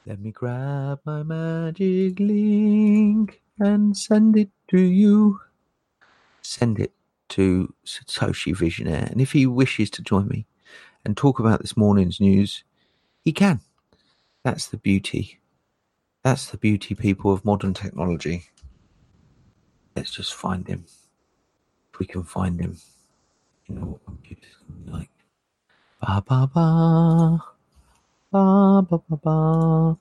Let 0.06 0.20
me 0.20 0.30
grab 0.30 1.00
my 1.04 1.22
magic 1.22 2.18
link 2.18 3.42
and 3.58 3.96
send 3.96 4.37
it 4.37 4.50
to 4.68 4.80
you. 4.80 5.40
Send 6.42 6.80
it 6.80 6.92
to 7.30 7.75
Satoshi 7.84 8.54
Visionaire. 8.54 9.10
And 9.10 9.20
if 9.20 9.32
he 9.32 9.46
wishes 9.46 9.90
to 9.90 10.02
join 10.02 10.26
me 10.28 10.46
and 11.04 11.16
talk 11.16 11.38
about 11.38 11.60
this 11.60 11.76
morning's 11.76 12.20
news, 12.20 12.64
he 13.22 13.32
can. 13.32 13.60
That's 14.42 14.66
the 14.66 14.78
beauty. 14.78 15.38
That's 16.22 16.50
the 16.50 16.56
beauty, 16.56 16.94
people, 16.94 17.32
of 17.32 17.44
modern 17.44 17.75
technology. 17.75 18.44
Let's 19.94 20.10
just 20.10 20.34
find 20.34 20.66
him. 20.66 20.87
If 21.92 21.99
we 21.99 22.06
can 22.06 22.25
find 22.25 22.60
him. 22.60 22.78
You 23.70 23.76
know 23.76 23.86
what 23.86 24.04
computers 24.04 24.56
like. 24.86 25.10
Ba 26.00 26.22
ba 26.26 26.50
ba. 26.52 27.44
Ba 28.32 28.82
ba 28.82 28.98
ba 28.98 29.16
ba. 29.16 29.96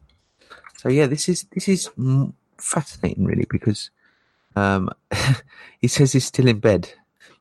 So 0.77 0.89
yeah, 0.89 1.05
this 1.05 1.29
is 1.29 1.45
this 1.53 1.67
is 1.69 1.89
fascinating, 2.57 3.25
really, 3.25 3.45
because 3.47 3.91
um, 4.55 4.89
he 5.79 5.87
says 5.87 6.13
he's 6.13 6.25
still 6.25 6.47
in 6.47 6.59
bed. 6.59 6.93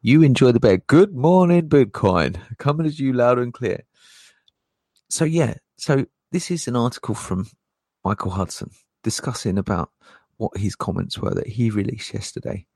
You 0.02 0.22
enjoy 0.22 0.52
the 0.52 0.60
bed. 0.60 0.86
Good 0.86 1.14
morning, 1.14 1.68
Bitcoin. 1.68 2.36
Coming 2.58 2.86
at 2.86 2.98
you 2.98 3.14
loud 3.14 3.38
and 3.38 3.52
clear. 3.54 3.84
So 5.08 5.24
yeah, 5.24 5.54
so 5.76 6.06
this 6.30 6.50
is 6.50 6.68
an 6.68 6.76
article 6.76 7.14
from 7.14 7.48
Michael 8.04 8.32
Hudson 8.32 8.70
discussing 9.02 9.56
about 9.56 9.90
what 10.36 10.58
his 10.58 10.76
comments 10.76 11.18
were 11.18 11.34
that 11.34 11.46
he 11.48 11.70
released 11.70 12.12
yesterday. 12.12 12.66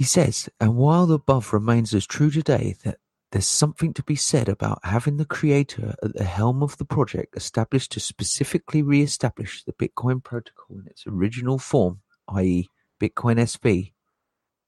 He 0.00 0.06
says, 0.06 0.48
and 0.58 0.76
while 0.76 1.04
the 1.04 1.16
above 1.16 1.52
remains 1.52 1.92
as 1.92 2.06
true 2.06 2.30
today 2.30 2.74
that 2.84 2.96
there's 3.32 3.44
something 3.44 3.92
to 3.92 4.02
be 4.02 4.16
said 4.16 4.48
about 4.48 4.78
having 4.82 5.18
the 5.18 5.26
creator 5.26 5.94
at 6.02 6.14
the 6.14 6.24
helm 6.24 6.62
of 6.62 6.78
the 6.78 6.86
project 6.86 7.36
established 7.36 7.92
to 7.92 8.00
specifically 8.00 8.80
re-establish 8.80 9.62
the 9.62 9.74
Bitcoin 9.74 10.24
protocol 10.24 10.78
in 10.78 10.86
its 10.86 11.06
original 11.06 11.58
form, 11.58 12.00
i.e. 12.28 12.70
Bitcoin 12.98 13.36
SV. 13.36 13.92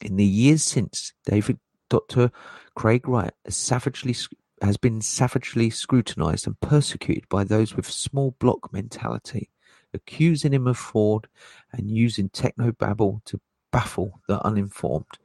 In 0.02 0.16
the 0.16 0.26
years 0.26 0.62
since, 0.62 1.14
David 1.24 1.58
Dr. 1.88 2.30
Craig 2.74 3.08
Wright 3.08 3.32
has 3.46 3.56
savagely 3.56 4.14
has 4.60 4.76
been 4.76 5.00
savagely 5.00 5.70
scrutinized 5.70 6.46
and 6.46 6.60
persecuted 6.60 7.26
by 7.30 7.44
those 7.44 7.74
with 7.74 7.90
small 7.90 8.36
block 8.38 8.70
mentality, 8.70 9.48
accusing 9.94 10.52
him 10.52 10.66
of 10.66 10.76
fraud 10.76 11.26
and 11.72 11.90
using 11.90 12.28
technobabble 12.28 13.24
to 13.24 13.40
baffle 13.72 14.20
the 14.28 14.44
uninformed. 14.44 15.18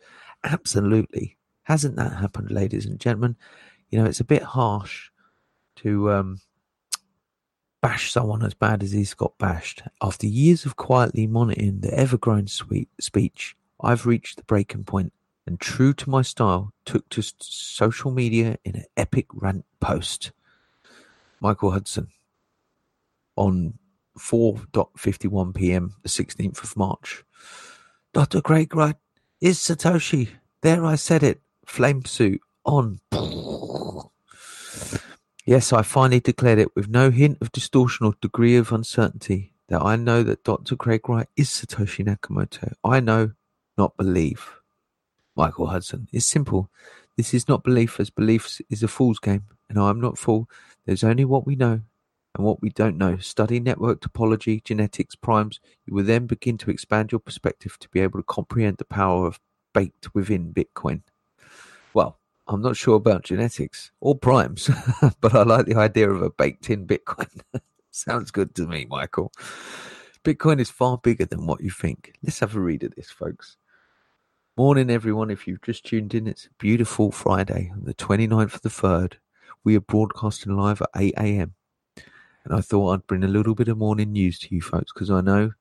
Absolutely. 0.44 1.38
Hasn't 1.64 1.98
that 1.98 2.14
happened, 2.14 2.52
ladies 2.52 2.86
and 2.86 3.00
gentlemen? 3.00 3.36
You 3.90 4.00
know, 4.00 4.06
it's 4.06 4.20
a 4.20 4.26
bit 4.26 4.42
harsh 4.42 5.10
to 5.78 6.12
um, 6.12 6.42
bash 7.82 8.12
someone 8.12 8.44
as 8.44 8.54
bad 8.54 8.84
as 8.84 8.92
he's 8.92 9.14
got 9.14 9.38
bashed. 9.38 9.84
After 10.02 10.26
years 10.28 10.66
of 10.66 10.76
quietly 10.76 11.28
monitoring 11.28 11.82
the 11.82 11.94
ever 11.94 12.18
growing 12.18 12.48
speech, 12.48 13.56
I've 13.82 14.06
reached 14.06 14.38
the 14.38 14.44
breaking 14.44 14.86
point 14.86 15.14
and 15.46 15.60
true 15.60 15.94
to 15.94 16.10
my 16.10 16.22
style, 16.22 16.74
took 16.86 17.08
to 17.10 17.24
social 17.40 18.12
media 18.12 18.58
in 18.66 18.76
an 18.76 18.86
epic 18.98 19.28
rant 19.34 19.66
post. 19.80 20.32
Michael 21.40 21.72
Hudson 21.72 22.10
on 23.38 23.76
4.51 24.20 25.56
p.m. 25.56 25.94
the 26.04 26.10
16th 26.10 26.64
of 26.64 26.76
March. 26.76 27.24
Dr. 28.14 28.42
Craig 28.42 28.76
Wright 28.76 28.96
is 29.42 29.60
Satoshi. 29.60 30.30
There 30.62 30.86
I 30.86 30.96
said 30.96 31.24
it. 31.24 31.42
Flame 31.66 32.06
suit 32.06 32.42
on. 32.66 33.00
Yes, 35.46 35.72
I 35.72 35.82
finally 35.82 36.20
declared 36.20 36.60
it 36.60 36.76
with 36.76 36.90
no 36.90 37.10
hint 37.12 37.38
of 37.42 37.52
distortion 37.52 38.06
or 38.06 38.14
degree 38.22 38.56
of 38.56 38.72
uncertainty 38.72 39.54
that 39.70 39.82
I 39.82 39.96
know 39.96 40.24
that 40.24 40.44
Dr. 40.44 40.76
Craig 40.76 41.08
Wright 41.08 41.28
is 41.36 41.50
Satoshi 41.50 42.06
Nakamoto. 42.06 42.74
I 42.84 43.00
know, 43.00 43.32
not 43.78 43.96
believe. 43.98 44.56
Michael 45.36 45.68
Hudson. 45.68 46.08
It's 46.12 46.26
simple. 46.26 46.70
This 47.16 47.34
is 47.34 47.48
not 47.48 47.64
belief, 47.64 48.00
as 48.00 48.10
belief 48.10 48.60
is 48.70 48.84
a 48.84 48.88
fool's 48.88 49.20
game, 49.20 49.46
and 49.70 49.80
I 49.80 49.90
am 49.90 50.02
not 50.02 50.18
fool. 50.18 50.50
There's 50.86 51.04
only 51.04 51.26
what 51.26 51.46
we 51.46 51.56
know 51.56 51.82
and 52.38 52.46
what 52.46 52.62
we 52.62 52.70
don't 52.70 52.98
know. 52.98 53.18
Study 53.18 53.60
network 53.60 54.00
topology, 54.00 54.64
genetics, 54.64 55.16
primes. 55.16 55.60
You 55.86 55.96
will 55.96 56.04
then 56.04 56.28
begin 56.28 56.58
to 56.60 56.72
expand 56.72 57.12
your 57.12 57.20
perspective 57.20 57.78
to 57.80 57.90
be 57.90 58.00
able 58.00 58.20
to 58.20 58.24
comprehend 58.24 58.78
the 58.78 58.86
power 58.86 59.26
of 59.28 59.40
baked 59.74 60.14
within 60.14 60.54
Bitcoin. 60.54 61.02
Well, 61.94 62.20
I'm 62.48 62.62
not 62.62 62.78
sure 62.78 62.96
about 62.96 63.24
genetics 63.24 63.92
or 64.00 64.16
primes, 64.16 64.70
but 65.22 65.36
I 65.36 65.44
like 65.44 65.66
the 65.66 65.76
idea 65.76 66.10
of 66.10 66.22
a 66.22 66.30
baked 66.30 66.70
in 66.70 66.88
Bitcoin. 66.88 67.42
Sounds 67.92 68.32
good 68.32 68.54
to 68.56 68.68
me, 68.68 68.86
Michael. 68.88 69.32
Bitcoin 70.24 70.60
is 70.60 70.70
far 70.70 70.98
bigger 70.98 71.26
than 71.26 71.48
what 71.48 71.62
you 71.62 71.72
think. 71.72 72.14
Let's 72.22 72.40
have 72.40 72.56
a 72.56 72.60
read 72.60 72.84
of 72.84 72.96
this, 72.96 73.10
folks. 73.10 73.58
Morning, 74.56 74.90
everyone. 74.90 75.32
If 75.32 75.48
you've 75.48 75.62
just 75.62 75.86
tuned 75.86 76.14
in, 76.14 76.28
it's 76.28 76.46
a 76.46 76.50
beautiful 76.60 77.12
Friday, 77.12 77.72
the 77.76 77.94
29th 77.94 78.56
of 78.56 78.62
the 78.62 78.70
3rd. 78.70 79.14
We 79.64 79.76
are 79.76 79.82
broadcasting 79.82 80.56
live 80.56 80.82
at 80.82 80.90
8 80.96 81.14
a.m. 81.18 81.54
And 82.48 82.58
I 82.58 82.62
thought 82.62 82.94
I'd 82.94 83.08
bring 83.08 83.26
a 83.26 83.28
little 83.28 83.56
bit 83.56 83.68
of 83.68 83.78
morning 83.78 84.14
news 84.14 84.40
to 84.40 84.56
you 84.56 84.62
folks 84.62 84.94
because 84.94 85.12
I 85.12 85.20
know 85.20 85.52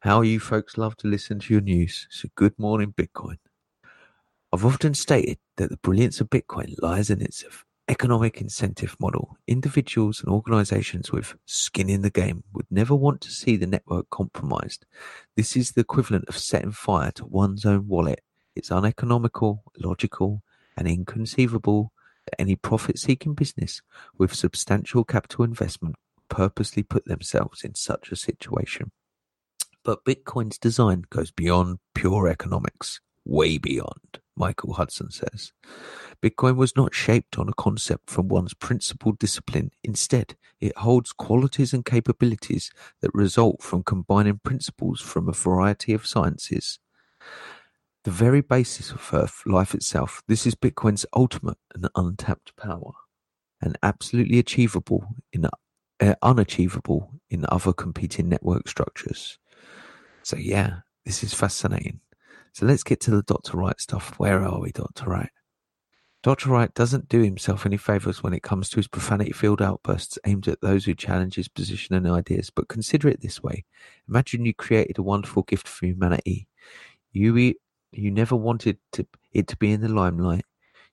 how 0.00 0.22
you 0.22 0.40
folks 0.40 0.78
love 0.78 0.96
to 0.98 1.08
listen 1.08 1.40
to 1.40 1.52
your 1.52 1.60
news. 1.60 2.06
So, 2.10 2.28
good 2.34 2.58
morning, 2.58 2.94
Bitcoin. 2.96 3.36
I've 4.50 4.64
often 4.64 4.94
stated 4.94 5.36
that 5.56 5.68
the 5.68 5.76
brilliance 5.76 6.22
of 6.22 6.30
Bitcoin 6.30 6.74
lies 6.80 7.10
in 7.10 7.20
its 7.20 7.44
economic 7.86 8.40
incentive 8.40 8.96
model. 8.98 9.36
Individuals 9.46 10.22
and 10.22 10.32
organizations 10.32 11.12
with 11.12 11.34
skin 11.44 11.90
in 11.90 12.00
the 12.00 12.08
game 12.08 12.44
would 12.54 12.66
never 12.70 12.94
want 12.94 13.20
to 13.20 13.30
see 13.30 13.58
the 13.58 13.66
network 13.66 14.08
compromised. 14.08 14.86
This 15.36 15.54
is 15.54 15.72
the 15.72 15.82
equivalent 15.82 16.24
of 16.28 16.38
setting 16.38 16.72
fire 16.72 17.12
to 17.12 17.26
one's 17.26 17.66
own 17.66 17.88
wallet. 17.88 18.22
It's 18.54 18.70
uneconomical, 18.70 19.64
illogical, 19.78 20.42
and 20.78 20.88
inconceivable 20.88 21.92
that 22.24 22.40
any 22.40 22.56
profit 22.56 22.98
seeking 22.98 23.34
business 23.34 23.82
with 24.16 24.34
substantial 24.34 25.04
capital 25.04 25.44
investment 25.44 25.96
purposely 26.28 26.82
put 26.82 27.04
themselves 27.06 27.62
in 27.62 27.74
such 27.74 28.10
a 28.10 28.16
situation. 28.16 28.90
But 29.84 30.04
Bitcoin's 30.04 30.58
design 30.58 31.04
goes 31.10 31.30
beyond 31.30 31.78
pure 31.94 32.28
economics, 32.28 33.00
way 33.24 33.58
beyond, 33.58 34.18
Michael 34.36 34.74
Hudson 34.74 35.10
says. 35.10 35.52
Bitcoin 36.22 36.56
was 36.56 36.74
not 36.76 36.94
shaped 36.94 37.38
on 37.38 37.48
a 37.48 37.54
concept 37.54 38.10
from 38.10 38.28
one's 38.28 38.54
principal 38.54 39.12
discipline. 39.12 39.70
Instead, 39.84 40.34
it 40.60 40.76
holds 40.78 41.12
qualities 41.12 41.72
and 41.72 41.84
capabilities 41.84 42.70
that 43.00 43.14
result 43.14 43.62
from 43.62 43.82
combining 43.82 44.40
principles 44.42 45.00
from 45.00 45.28
a 45.28 45.32
variety 45.32 45.92
of 45.92 46.06
sciences. 46.06 46.78
The 48.04 48.10
very 48.10 48.40
basis 48.40 48.92
of 48.92 49.08
Earth, 49.12 49.42
life 49.46 49.74
itself, 49.74 50.22
this 50.28 50.46
is 50.46 50.54
Bitcoin's 50.54 51.06
ultimate 51.14 51.58
and 51.74 51.88
untapped 51.96 52.56
power, 52.56 52.92
and 53.60 53.76
absolutely 53.82 54.38
achievable 54.38 55.06
in 55.32 55.44
Uh, 55.98 56.14
unachievable 56.22 57.10
in 57.30 57.46
other 57.48 57.72
competing 57.72 58.28
network 58.28 58.68
structures. 58.68 59.38
So 60.22 60.36
yeah, 60.36 60.80
this 61.06 61.22
is 61.22 61.32
fascinating. 61.32 62.00
So 62.52 62.66
let's 62.66 62.82
get 62.82 63.00
to 63.02 63.10
the 63.10 63.22
Dr. 63.22 63.56
Wright 63.56 63.80
stuff. 63.80 64.18
Where 64.18 64.42
are 64.42 64.60
we, 64.60 64.72
Dr. 64.72 65.06
Wright? 65.06 65.30
Dr. 66.22 66.50
Wright 66.50 66.74
doesn't 66.74 67.08
do 67.08 67.22
himself 67.22 67.64
any 67.64 67.76
favours 67.76 68.22
when 68.22 68.32
it 68.32 68.42
comes 68.42 68.68
to 68.68 68.76
his 68.76 68.88
profanity-filled 68.88 69.62
outbursts 69.62 70.18
aimed 70.26 70.48
at 70.48 70.60
those 70.60 70.84
who 70.84 70.94
challenge 70.94 71.36
his 71.36 71.48
position 71.48 71.94
and 71.94 72.06
ideas. 72.08 72.50
But 72.50 72.68
consider 72.68 73.08
it 73.08 73.20
this 73.20 73.42
way: 73.42 73.64
Imagine 74.08 74.44
you 74.44 74.52
created 74.52 74.98
a 74.98 75.02
wonderful 75.02 75.44
gift 75.44 75.68
for 75.68 75.86
humanity. 75.86 76.48
You 77.12 77.54
you 77.92 78.10
never 78.10 78.34
wanted 78.34 78.78
to, 78.92 79.06
it 79.32 79.46
to 79.48 79.56
be 79.56 79.70
in 79.72 79.80
the 79.80 79.88
limelight. 79.88 80.44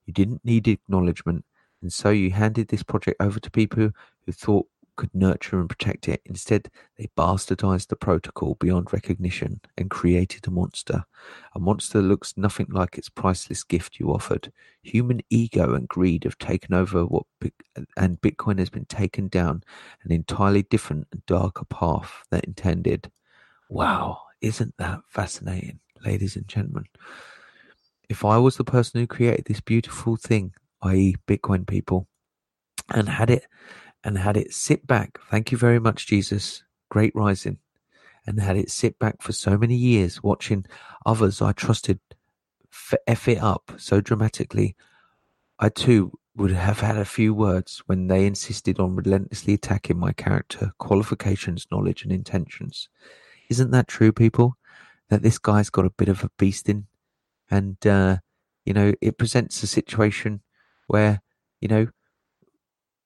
You 0.06 0.14
didn't 0.14 0.46
need 0.46 0.68
acknowledgement, 0.68 1.46
and 1.82 1.92
so 1.92 2.10
you 2.12 2.30
handed 2.30 2.68
this 2.68 2.84
project 2.84 3.18
over 3.20 3.40
to 3.40 3.50
people 3.50 3.90
who 4.26 4.32
thought 4.32 4.68
could 4.96 5.14
nurture 5.14 5.60
and 5.60 5.70
protect 5.70 6.08
it. 6.08 6.22
Instead, 6.26 6.70
they 6.98 7.10
bastardized 7.18 7.88
the 7.88 7.96
protocol 7.96 8.56
beyond 8.60 8.94
recognition 8.94 9.62
and 9.78 9.90
created 9.90 10.48
a 10.48 10.52
monster. 10.52 11.04
A 11.56 11.60
monster 11.60 12.02
that 12.02 12.08
looks 12.08 12.38
nothing 12.38 12.68
like 12.70 12.98
its 12.98 13.10
priceless 13.10 13.64
gift 13.64 14.00
you 14.00 14.14
offered. 14.14 14.52
Human 14.82 15.22
ego 15.30 15.74
and 15.74 15.88
greed 15.88 16.24
have 16.24 16.38
taken 16.38 16.74
over 16.74 17.06
what 17.06 17.26
and 17.98 18.22
Bitcoin 18.22 18.60
has 18.60 18.70
been 18.70 18.86
taken 18.86 19.28
down 19.28 19.64
an 20.04 20.12
entirely 20.12 20.64
different 20.64 21.08
and 21.12 21.26
darker 21.26 21.66
path 21.66 22.24
than 22.30 22.42
intended. 22.44 23.12
Wow, 23.70 24.22
isn't 24.42 24.76
that 24.78 25.02
fascinating, 25.10 25.80
ladies 26.06 26.36
and 26.36 26.48
gentlemen? 26.48 26.86
If 28.10 28.24
I 28.24 28.38
was 28.38 28.58
the 28.58 28.64
person 28.64 29.00
who 29.00 29.08
created 29.08 29.46
this 29.46 29.62
beautiful 29.62 30.18
thing, 30.18 30.54
i.e., 30.84 31.16
Bitcoin 31.28 31.66
people, 31.66 32.08
and 32.94 33.08
had 33.08 33.30
it 33.30 33.46
and 34.04 34.18
had 34.18 34.38
it 34.38 34.54
sit 34.54 34.86
back. 34.86 35.20
Thank 35.30 35.52
you 35.52 35.58
very 35.58 35.80
much, 35.80 36.08
Jesus. 36.08 36.64
Great 36.90 37.14
rising. 37.16 37.58
And 38.26 38.40
had 38.40 38.58
it 38.58 38.72
sit 38.72 38.98
back 39.00 39.22
for 39.22 39.34
so 39.34 39.58
many 39.58 39.76
years, 39.76 40.24
watching 40.24 40.66
others 41.06 41.42
I 41.42 41.52
trusted 41.52 42.00
f 42.74 43.28
it 43.28 43.38
up 43.38 43.74
so 43.78 44.02
dramatically. 44.02 44.76
I 45.60 45.70
too 45.70 46.18
would 46.36 46.52
have 46.52 46.80
had 46.80 46.98
a 46.98 47.06
few 47.06 47.34
words 47.34 47.84
when 47.86 48.08
they 48.08 48.26
insisted 48.26 48.80
on 48.80 48.96
relentlessly 48.96 49.54
attacking 49.54 50.00
my 50.00 50.12
character, 50.14 50.72
qualifications, 50.80 51.68
knowledge, 51.72 52.04
and 52.04 52.12
intentions. 52.12 52.90
Isn't 53.50 53.72
that 53.72 53.88
true, 53.88 54.12
people? 54.12 54.56
That 55.10 55.22
this 55.22 55.38
guy's 55.38 55.70
got 55.70 55.86
a 55.86 55.92
bit 55.92 56.10
of 56.10 56.24
a 56.24 56.30
beast 56.40 56.70
in, 56.70 56.88
and 57.52 57.86
uh, 57.86 58.18
you 58.66 58.74
know, 58.74 58.94
it 59.02 59.18
presents 59.18 59.62
a 59.62 59.68
situation 59.68 60.42
where 60.88 61.22
you 61.62 61.68
know 61.68 61.88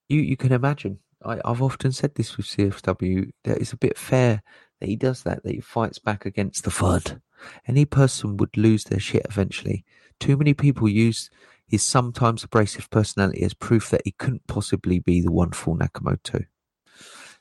you 0.10 0.22
you 0.22 0.38
can 0.38 0.52
imagine 0.52 1.00
I, 1.24 1.40
I've 1.46 1.62
often 1.62 1.92
said 1.92 2.16
this 2.16 2.38
with 2.38 2.46
CSW 2.48 3.32
that 3.44 3.58
it's 3.58 3.74
a 3.74 3.78
bit 3.78 3.98
fair 3.98 4.42
that 4.80 4.90
he 4.90 4.96
does 4.96 5.24
that, 5.24 5.44
that 5.44 5.54
he 5.54 5.62
fights 5.62 6.00
back 6.00 6.26
against 6.26 6.64
the 6.64 6.70
FUD. 6.70 7.20
Any 7.68 7.86
person 7.86 8.38
would 8.38 8.56
lose 8.56 8.84
their 8.84 9.00
shit 9.00 9.26
eventually. 9.30 9.86
Too 10.20 10.38
many 10.38 10.54
people 10.54 10.88
use 10.88 11.30
his 11.68 11.84
sometimes 11.84 12.44
abrasive 12.44 12.90
personality 12.90 13.44
as 13.44 13.54
proof 13.54 13.90
that 13.90 14.02
he 14.06 14.12
couldn't 14.12 14.48
possibly 14.48 15.00
be 15.00 15.22
the 15.22 15.32
one 15.32 15.48
wonderful 15.48 15.76
Nakamoto. 15.76 16.46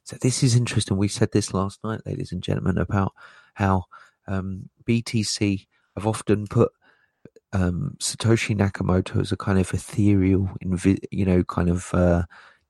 So 0.05 0.17
this 0.21 0.43
is 0.43 0.55
interesting. 0.55 0.97
We 0.97 1.09
said 1.09 1.33
this 1.33 1.55
last 1.55 1.83
night, 1.83 2.01
ladies 2.07 2.33
and 2.33 2.43
gentlemen, 2.43 2.79
about 2.79 3.13
how 3.55 3.85
um, 4.27 4.69
BTC 4.85 5.67
have 5.97 6.07
often 6.07 6.47
put 6.47 6.73
um, 7.53 7.97
Satoshi 8.01 8.57
Nakamoto 8.57 9.21
as 9.21 9.33
a 9.33 9.37
kind 9.37 9.59
of 9.59 9.73
ethereal, 9.73 10.51
you 11.11 11.25
know, 11.25 11.43
kind 11.45 11.71
of 11.71 11.93
uh, 11.95 12.25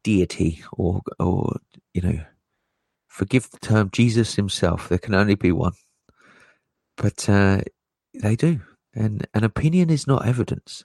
deity, 0.07 0.63
or 0.73 1.03
or 1.19 1.59
you 1.93 2.01
know, 2.01 2.21
forgive 3.09 3.51
the 3.51 3.59
term, 3.59 3.91
Jesus 3.91 4.37
himself. 4.37 4.89
There 4.89 4.99
can 4.99 5.17
only 5.17 5.35
be 5.35 5.51
one, 5.51 5.73
but 6.97 7.29
uh, 7.29 7.63
they 8.15 8.37
do, 8.37 8.61
and 8.95 9.27
an 9.35 9.43
opinion 9.43 9.91
is 9.91 10.07
not 10.07 10.25
evidence. 10.25 10.85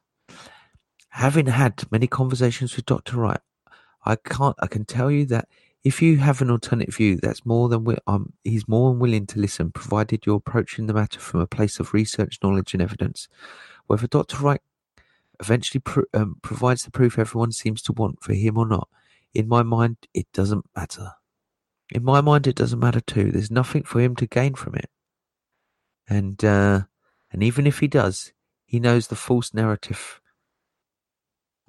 Having 1.09 1.47
had 1.47 1.83
many 1.91 2.07
conversations 2.07 2.75
with 2.75 2.87
Dr. 2.87 3.17
Wright, 3.17 3.41
I 4.05 4.15
can't. 4.15 4.55
I 4.59 4.65
can 4.65 4.85
tell 4.85 5.11
you 5.11 5.27
that 5.27 5.47
if 5.83 6.01
you 6.01 6.17
have 6.17 6.41
an 6.41 6.49
alternate 6.49 6.91
view, 6.91 7.17
that's 7.17 7.45
more 7.45 7.69
than 7.69 7.83
we, 7.83 7.97
um, 8.07 8.33
he's 8.43 8.67
more 8.67 8.89
than 8.89 8.99
willing 8.99 9.27
to 9.27 9.39
listen, 9.39 9.71
provided 9.71 10.25
you're 10.25 10.37
approaching 10.37 10.87
the 10.87 10.95
matter 10.95 11.19
from 11.19 11.41
a 11.41 11.47
place 11.47 11.79
of 11.79 11.93
research, 11.93 12.39
knowledge, 12.41 12.73
and 12.73 12.81
evidence. 12.81 13.27
Whether 13.85 14.07
Dr. 14.07 14.37
Wright 14.37 14.61
eventually 15.39 15.81
pr- 15.81 16.09
um, 16.15 16.37
provides 16.41 16.83
the 16.83 16.91
proof 16.91 17.19
everyone 17.19 17.51
seems 17.51 17.83
to 17.83 17.93
want 17.93 18.23
for 18.23 18.33
him 18.33 18.57
or 18.57 18.67
not, 18.67 18.87
in 19.33 19.47
my 19.47 19.63
mind, 19.63 19.97
it 20.13 20.27
doesn't 20.33 20.65
matter. 20.75 21.11
In 21.89 22.03
my 22.03 22.21
mind, 22.21 22.47
it 22.47 22.55
doesn't 22.55 22.79
matter 22.79 23.01
too. 23.01 23.31
There's 23.31 23.51
nothing 23.51 23.83
for 23.83 23.99
him 23.99 24.15
to 24.17 24.27
gain 24.27 24.55
from 24.55 24.75
it, 24.75 24.89
and 26.07 26.43
uh, 26.43 26.81
and 27.31 27.43
even 27.43 27.67
if 27.67 27.79
he 27.79 27.87
does, 27.87 28.33
he 28.65 28.79
knows 28.79 29.07
the 29.07 29.15
false 29.15 29.53
narrative 29.53 30.21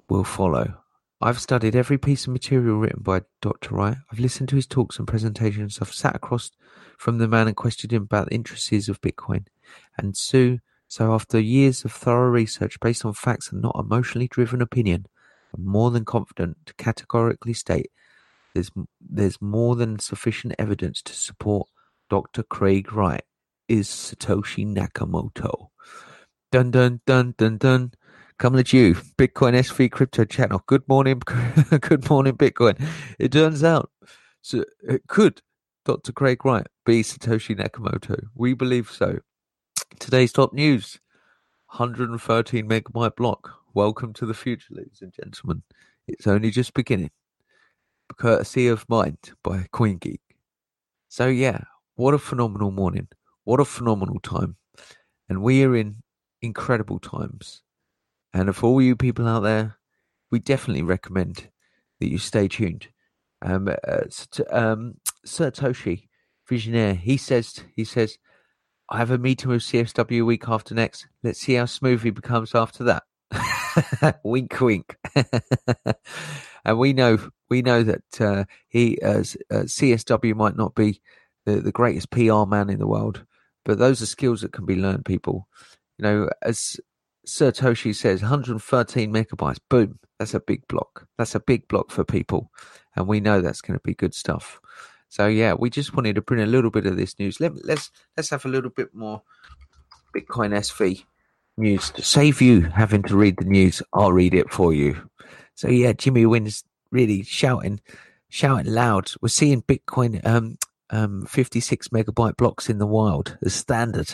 will 0.09 0.23
follow. 0.23 0.83
I've 1.21 1.39
studied 1.39 1.75
every 1.75 1.97
piece 1.97 2.27
of 2.27 2.33
material 2.33 2.79
written 2.79 3.01
by 3.01 3.21
Dr. 3.41 3.75
Wright. 3.75 3.97
I've 4.11 4.19
listened 4.19 4.49
to 4.49 4.57
his 4.57 4.67
talks 4.67 4.99
and 4.99 5.07
presentations. 5.07 5.79
I've 5.81 5.93
sat 5.93 6.17
across 6.17 6.51
from 6.97 7.17
the 7.17 7.29
man 7.29 7.47
and 7.47 7.55
questioned 7.55 7.93
him 7.93 8.03
about 8.03 8.27
the 8.27 8.35
intricacies 8.35 8.89
of 8.89 8.99
Bitcoin. 8.99 9.45
And 9.97 10.17
so, 10.17 10.57
so 10.89 11.13
after 11.13 11.39
years 11.39 11.85
of 11.85 11.93
thorough 11.93 12.29
research 12.29 12.77
based 12.81 13.05
on 13.05 13.13
facts 13.13 13.53
and 13.53 13.61
not 13.61 13.77
emotionally 13.79 14.27
driven 14.27 14.61
opinion, 14.61 15.05
I'm 15.55 15.65
more 15.65 15.91
than 15.91 16.05
confident 16.05 16.57
to 16.67 16.73
categorically 16.75 17.53
state 17.53 17.87
there's 18.53 18.71
there's 19.01 19.41
more 19.41 19.75
than 19.75 19.99
sufficient 19.99 20.55
evidence 20.59 21.01
to 21.03 21.13
support 21.13 21.67
Dr. 22.09 22.43
Craig 22.43 22.91
Wright 22.93 23.23
is 23.67 23.87
Satoshi 23.87 24.65
Nakamoto. 24.65 25.69
Dun 26.51 26.71
dun 26.71 27.01
dun 27.05 27.33
dun 27.37 27.57
dun. 27.57 27.93
Coming 28.37 28.59
at 28.59 28.73
you, 28.73 28.95
Bitcoin 28.95 29.53
SV 29.53 29.91
Crypto 29.91 30.25
Channel. 30.25 30.63
Good 30.67 30.87
morning, 30.87 31.21
good 31.81 32.09
morning, 32.09 32.33
Bitcoin. 32.33 32.79
It 33.19 33.31
turns 33.31 33.63
out, 33.63 33.89
so 34.41 34.65
it 34.83 35.03
could 35.07 35.41
Dr. 35.85 36.11
Craig 36.11 36.45
Wright 36.45 36.67
be 36.85 37.03
Satoshi 37.03 37.55
Nakamoto. 37.57 38.25
We 38.35 38.53
believe 38.53 38.91
so. 38.91 39.19
Today's 39.99 40.33
top 40.33 40.53
news: 40.53 40.99
113 41.71 42.67
megabyte 42.67 43.15
block. 43.15 43.62
Welcome 43.75 44.13
to 44.13 44.27
the 44.27 44.35
future, 44.35 44.75
ladies 44.75 44.99
and 45.01 45.11
gentlemen. 45.11 45.63
It's 46.07 46.27
only 46.27 46.51
just 46.51 46.75
beginning. 46.75 47.09
Courtesy 48.15 48.67
of 48.67 48.87
Mind 48.87 49.17
by 49.43 49.65
CoinGeek. 49.73 50.19
So 51.09 51.25
yeah, 51.25 51.63
what 51.95 52.13
a 52.13 52.19
phenomenal 52.19 52.69
morning! 52.69 53.07
What 53.45 53.59
a 53.59 53.65
phenomenal 53.65 54.19
time! 54.19 54.57
And 55.27 55.41
we 55.41 55.63
are 55.63 55.75
in 55.75 56.03
incredible 56.43 56.99
times. 56.99 57.63
And 58.31 58.55
for 58.55 58.67
all 58.67 58.79
you 58.79 58.95
people 58.95 59.27
out 59.27 59.39
there, 59.39 59.77
we 60.29 60.37
definitely 60.37 60.83
recommend 60.83 61.49
that 61.99 62.11
you 62.11 62.19
stay 62.19 62.47
tuned. 62.47 62.89
Um, 63.41 63.69
uh, 63.69 64.01
um, 64.51 64.97
Satoshi 65.25 66.09
Visionaire, 66.47 66.95
he 66.95 67.17
says, 67.17 67.63
he 67.75 67.85
says, 67.85 68.19
I 68.87 68.99
have 68.99 69.09
a 69.09 69.17
meeting 69.17 69.49
with 69.49 69.63
CSW 69.63 70.23
week 70.27 70.47
after 70.47 70.75
next. 70.75 71.07
Let's 71.23 71.39
see 71.39 71.55
how 71.55 71.65
smooth 71.65 72.03
he 72.03 72.11
becomes 72.11 72.53
after 72.53 72.83
that. 72.83 73.01
wink, 74.23 74.59
wink. 74.59 74.97
and 76.65 76.77
we 76.77 76.93
know, 76.93 77.17
we 77.49 77.61
know 77.61 77.83
that 77.83 78.21
uh, 78.21 78.45
he, 78.67 79.01
as 79.01 79.37
uh, 79.51 79.63
CSW 79.63 80.35
might 80.35 80.57
not 80.57 80.75
be 80.75 81.01
the, 81.45 81.61
the 81.61 81.71
greatest 81.71 82.09
PR 82.09 82.45
man 82.45 82.69
in 82.69 82.79
the 82.79 82.87
world, 82.87 83.25
but 83.65 83.79
those 83.79 84.01
are 84.01 84.07
skills 84.07 84.41
that 84.41 84.53
can 84.53 84.65
be 84.65 84.75
learned. 84.75 85.05
People, 85.05 85.47
you 85.97 86.03
know, 86.03 86.29
as 86.41 86.79
Satoshi 87.25 87.95
says 87.95 88.21
113 88.21 89.13
megabytes. 89.13 89.59
Boom. 89.69 89.99
That's 90.19 90.33
a 90.33 90.39
big 90.39 90.67
block. 90.67 91.07
That's 91.17 91.35
a 91.35 91.39
big 91.39 91.67
block 91.67 91.91
for 91.91 92.03
people. 92.03 92.51
And 92.95 93.07
we 93.07 93.19
know 93.19 93.41
that's 93.41 93.61
going 93.61 93.77
to 93.77 93.83
be 93.83 93.93
good 93.93 94.13
stuff. 94.13 94.59
So 95.09 95.27
yeah, 95.27 95.53
we 95.53 95.69
just 95.69 95.95
wanted 95.95 96.15
to 96.15 96.21
bring 96.21 96.41
a 96.41 96.47
little 96.47 96.71
bit 96.71 96.85
of 96.85 96.97
this 96.97 97.17
news. 97.19 97.39
Let, 97.39 97.65
let's 97.65 97.91
let's 98.17 98.31
have 98.31 98.45
a 98.45 98.49
little 98.49 98.71
bit 98.71 98.93
more 98.93 99.21
Bitcoin 100.15 100.51
SV 100.51 101.05
news 101.57 101.91
to 101.91 102.01
save 102.01 102.41
you 102.41 102.61
having 102.61 103.03
to 103.03 103.15
read 103.15 103.37
the 103.37 103.45
news. 103.45 103.81
I'll 103.93 104.13
read 104.13 104.33
it 104.33 104.51
for 104.51 104.73
you. 104.73 105.09
So 105.55 105.69
yeah, 105.69 105.93
Jimmy 105.93 106.23
Nguyen's 106.23 106.63
really 106.91 107.23
shouting, 107.23 107.79
shouting 108.29 108.71
loud. 108.73 109.11
We're 109.21 109.29
seeing 109.29 109.61
Bitcoin 109.61 110.25
um, 110.25 110.57
um, 110.89 111.25
56 111.25 111.89
megabyte 111.89 112.37
blocks 112.37 112.69
in 112.69 112.77
the 112.77 112.87
wild 112.87 113.37
as 113.43 113.53
standard. 113.53 114.13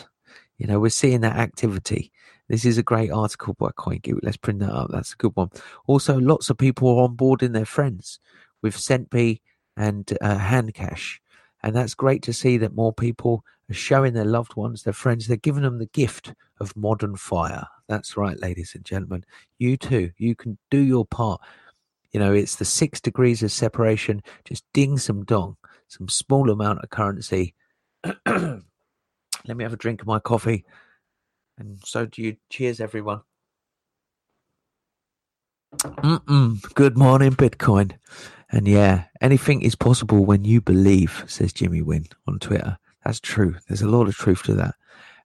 You 0.58 0.68
know, 0.68 0.80
we're 0.80 0.90
seeing 0.90 1.22
that 1.22 1.38
activity. 1.38 2.12
This 2.50 2.66
is 2.66 2.78
a 2.78 2.84
great 2.84 3.12
article 3.12 3.54
by 3.54 3.70
CoinGeek. 3.70 4.20
Let's 4.24 4.38
print 4.38 4.60
that 4.60 4.74
up. 4.74 4.90
That's 4.92 5.14
a 5.14 5.18
good 5.18 5.36
one. 5.36 5.52
Also, 5.86 6.20
lots 6.20 6.50
of 6.50 6.58
people 6.58 6.90
are 6.90 7.08
onboarding 7.08 7.54
their 7.54 7.66
friends 7.66 8.20
with 8.62 8.76
Centbee 8.76 9.42
and 9.78 10.12
uh, 10.20 10.38
Handcash. 10.38 11.20
And 11.64 11.76
that's 11.76 11.94
great 11.94 12.24
to 12.24 12.34
see 12.34 12.58
that 12.58 12.76
more 12.76 12.94
people 12.94 13.44
are 13.70 13.74
showing 13.74 14.14
their 14.14 14.26
loved 14.26 14.56
ones, 14.56 14.84
their 14.84 14.94
friends, 14.94 15.28
they're 15.28 15.38
giving 15.38 15.64
them 15.64 15.78
the 15.80 15.88
gift 15.88 16.34
of 16.60 16.76
modern 16.76 17.16
fire. 17.16 17.66
That's 17.88 18.18
right, 18.18 18.40
ladies 18.40 18.74
and 18.76 18.86
gentlemen. 18.86 19.26
You 19.58 19.78
too, 19.78 20.12
you 20.18 20.36
can 20.36 20.58
do 20.72 20.80
your 20.80 21.06
part. 21.06 21.42
You 22.12 22.20
know, 22.20 22.34
it's 22.34 22.56
the 22.56 22.66
six 22.66 23.00
degrees 23.00 23.44
of 23.44 23.52
separation. 23.52 24.22
Just 24.46 24.64
ding 24.74 24.98
some 24.98 25.26
dong, 25.26 25.58
some 25.88 26.08
small 26.08 26.50
amount 26.50 26.80
of 26.80 26.90
currency. 26.90 27.54
Let 28.26 28.62
me 29.58 29.64
have 29.64 29.74
a 29.74 29.78
drink 29.78 30.02
of 30.02 30.08
my 30.08 30.20
coffee. 30.20 30.66
And 31.58 31.80
so 31.86 32.06
do 32.06 32.22
you. 32.22 32.38
Cheers, 32.50 32.80
everyone. 32.80 33.22
Mm-mm. 35.76 36.62
Good 36.74 36.98
morning, 36.98 37.32
Bitcoin. 37.32 37.94
And 38.52 38.68
yeah, 38.68 39.06
anything 39.22 39.62
is 39.62 39.76
possible 39.76 40.26
when 40.26 40.44
you 40.44 40.62
believe, 40.62 41.24
says 41.28 41.54
Jimmy 41.54 41.82
Nguyen 41.82 42.12
on 42.28 42.40
Twitter. 42.40 42.78
That's 43.06 43.20
true. 43.20 43.56
There's 43.68 43.82
a 43.82 43.88
lot 43.88 44.08
of 44.08 44.16
truth 44.16 44.44
to 44.44 44.54
that. 44.56 44.76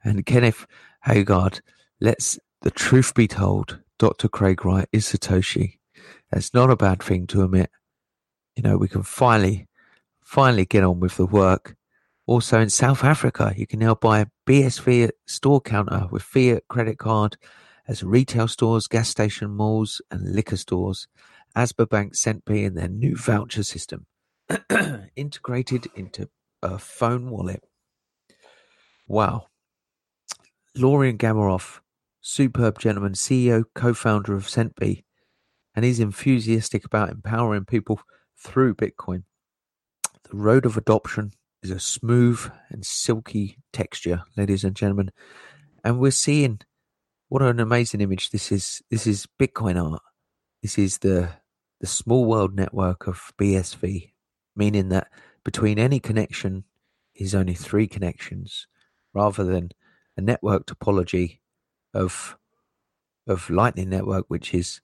And 0.03 0.27
Kenneth 0.27 0.67
Hagard, 1.07 1.61
let's 2.01 2.39
the 2.61 2.71
truth 2.71 3.15
be 3.15 3.27
told, 3.27 3.81
Dr. 3.99 4.29
Craig 4.29 4.65
Wright 4.65 4.89
is 4.93 5.07
Satoshi. 5.07 5.79
That's 6.31 6.53
not 6.53 6.71
a 6.71 6.77
bad 6.77 7.03
thing 7.03 7.27
to 7.29 7.43
admit. 7.43 7.71
You 8.57 8.63
know, 8.63 8.77
we 8.77 8.89
can 8.89 9.03
finally, 9.03 9.69
finally 10.23 10.67
get 10.67 10.85
on 10.85 11.01
with 11.01 11.17
the 11.17 11.27
work 11.27 11.77
also 12.27 12.61
in 12.61 12.71
South 12.71 13.05
Africa, 13.05 13.53
you 13.57 13.67
can 13.67 13.81
now 13.81 13.95
buy 13.95 14.21
a 14.21 14.27
BSV 14.47 15.11
store 15.27 15.61
counter 15.61 16.09
with 16.11 16.23
fiat 16.23 16.67
credit 16.69 16.99
card 16.99 17.37
as 17.87 18.03
retail 18.03 18.49
stores, 18.49 18.87
gas 18.87 19.09
station 19.11 19.51
malls, 19.51 20.01
and 20.11 20.35
liquor 20.35 20.57
stores. 20.57 21.07
Asba 21.57 22.15
sent 22.15 22.45
Centbee 22.45 22.67
and 22.67 22.77
their 22.77 22.89
new 22.89 23.17
voucher 23.17 23.63
system 23.63 24.07
integrated 25.17 25.87
into 25.95 26.29
a 26.63 26.79
phone 26.79 27.31
wallet. 27.31 27.65
Wow. 29.07 29.47
Lorien 30.77 31.17
Gamaroff, 31.17 31.81
superb 32.21 32.79
gentleman, 32.81 33.13
CEO, 33.13 33.65
co-founder 33.75 34.35
of 34.35 34.47
Centbee, 34.47 35.05
and 35.75 35.85
he's 35.85 36.01
enthusiastic 36.01 36.85
about 36.85 37.11
empowering 37.11 37.65
people 37.65 38.01
through 38.37 38.75
Bitcoin. 38.75 39.23
The 40.31 40.37
road 40.37 40.67
of 40.67 40.77
adoption 40.77 41.33
is 41.63 41.71
a 41.71 41.79
smooth 41.79 42.51
and 42.71 42.85
silky 42.85 43.59
texture, 43.73 44.23
ladies 44.37 44.65
and 44.65 44.75
gentlemen. 44.75 45.11
And 45.85 46.01
we're 46.01 46.11
seeing 46.11 46.61
what 47.29 47.43
an 47.43 47.61
amazing 47.61 48.01
image 48.01 48.31
this 48.31 48.51
is. 48.51 48.83
This 48.91 49.07
is 49.07 49.27
Bitcoin 49.41 49.83
art. 49.83 50.03
This 50.63 50.79
is 50.79 50.99
the 50.99 51.31
the 51.85 51.89
small 51.89 52.25
world 52.25 52.57
network 52.57 53.07
of 53.07 53.35
BSV, 53.37 54.13
meaning 54.57 54.89
that 54.89 55.09
between 55.45 55.79
any 55.79 56.01
connection 56.01 56.65
is 57.15 57.35
only 57.35 57.53
three 57.53 57.87
connections, 57.87 58.67
rather 59.13 59.45
than 59.45 59.71
a 60.17 60.23
network 60.23 60.65
topology 60.65 61.41
of 61.93 62.39
of 63.27 63.51
Lightning 63.51 63.91
Network, 63.91 64.25
which 64.29 64.55
is 64.55 64.81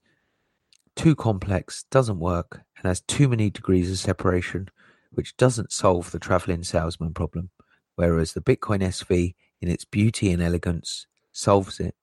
too 0.95 1.17
complex, 1.17 1.87
doesn't 1.91 2.19
work, 2.21 2.65
and 2.77 2.85
has 2.85 3.01
too 3.01 3.29
many 3.29 3.49
degrees 3.49 3.91
of 3.91 3.99
separation, 3.99 4.69
which 5.11 5.35
doesn't 5.39 5.73
solve 5.73 6.11
the 6.11 6.19
traveling 6.19 6.63
salesman 6.63 7.15
problem, 7.15 7.49
whereas 7.97 8.35
the 8.35 8.43
Bitcoin 8.43 8.83
SV, 8.83 9.35
in 9.63 9.71
its 9.71 9.87
beauty 9.87 10.31
and 10.31 10.43
elegance, 10.43 11.07
solves 11.33 11.81
it 11.81 11.95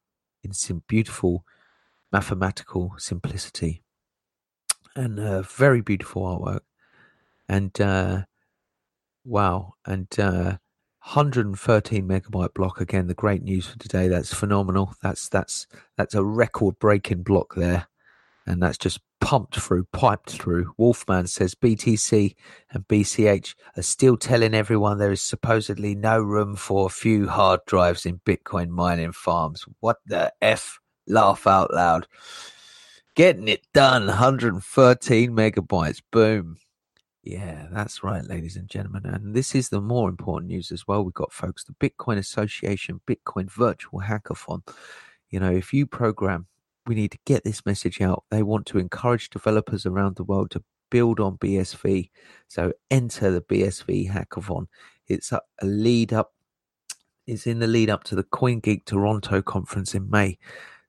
in 0.43 0.53
some 0.53 0.81
beautiful 0.88 1.45
mathematical 2.12 2.95
simplicity 2.97 3.83
and 4.97 5.19
uh, 5.19 5.41
very 5.43 5.81
beautiful 5.81 6.23
artwork. 6.23 6.62
And 7.47 7.79
uh, 7.79 8.23
wow, 9.23 9.73
and 9.86 10.07
uh, 10.19 10.57
113 10.99 12.07
megabyte 12.07 12.53
block 12.53 12.81
again. 12.81 13.07
The 13.07 13.13
great 13.13 13.43
news 13.43 13.67
for 13.67 13.79
today. 13.79 14.07
That's 14.07 14.33
phenomenal. 14.33 14.93
That's 15.01 15.29
that's 15.29 15.67
that's 15.95 16.15
a 16.15 16.23
record 16.23 16.79
breaking 16.79 17.23
block 17.23 17.55
there 17.55 17.88
and 18.47 18.63
that's 18.63 18.77
just 18.77 19.01
pumped 19.19 19.60
through, 19.60 19.86
piped 19.91 20.31
through. 20.31 20.73
Wolfman 20.77 21.27
says 21.27 21.53
BTC 21.53 22.33
and 22.71 22.88
BCH 22.88 23.55
are 23.75 23.83
still 23.83 24.15
telling 24.15 24.53
everyone 24.53 24.97
there 24.97 25.12
is 25.12 25.21
supposedly 25.21 25.93
no 25.93 26.19
room 26.19 26.55
for 26.55 26.86
a 26.86 26.89
few 26.89 27.27
hard 27.27 27.60
drives 27.67 28.05
in 28.05 28.19
Bitcoin 28.19 28.69
mining 28.69 29.12
farms. 29.12 29.65
What 29.81 29.97
the 30.05 30.33
F? 30.41 30.79
Laugh 31.10 31.45
out 31.45 31.73
loud. 31.73 32.07
Getting 33.17 33.49
it 33.49 33.67
done. 33.73 34.08
113 34.08 35.32
megabytes. 35.32 36.01
Boom. 36.12 36.56
Yeah, 37.23 37.67
that's 37.71 38.01
right, 38.01 38.23
ladies 38.23 38.56
and 38.56 38.69
gentlemen. 38.69 39.06
And 39.06 39.36
this 39.36 39.53
is 39.53 39.67
the 39.67 39.82
more 39.82 40.08
important 40.08 40.49
news 40.49 40.71
as 40.71 40.88
well. 40.88 41.03
We've 41.03 41.13
got 41.13 41.34
folks, 41.34 41.65
the 41.65 41.73
Bitcoin 41.73 42.17
Association, 42.17 43.01
Bitcoin 43.06 43.51
Virtual 43.51 43.99
Hackathon. 43.99 44.62
You 45.30 45.41
know, 45.41 45.51
if 45.51 45.73
you 45.73 45.86
program 45.86 46.47
we 46.88 46.95
need 46.95 47.12
to 47.12 47.19
get 47.25 47.43
this 47.43 47.65
message 47.65 48.01
out. 48.01 48.23
They 48.32 48.41
want 48.41 48.65
to 48.67 48.80
encourage 48.80 49.30
developers 49.30 49.86
around 49.86 50.15
the 50.15 50.23
world 50.23 50.51
to 50.51 50.63
build 50.89 51.19
on 51.19 51.38
BSV. 51.38 52.10
So 52.47 52.71
enter 52.89 53.30
the 53.30 53.41
BSV 53.41 54.10
hackathon. 54.10 54.67
It's 55.08 55.32
a 55.32 55.41
lead 55.62 56.13
up. 56.13 56.34
It's 57.27 57.45
in 57.45 57.60
the 57.60 57.67
lead 57.67 57.89
up 57.89 58.06
to 58.06 58.15
the 58.15 58.23
CoinGeek 58.23 58.86
Toronto 58.86 59.41
conference 59.41 59.93
in 59.93 60.10
May. 60.10 60.38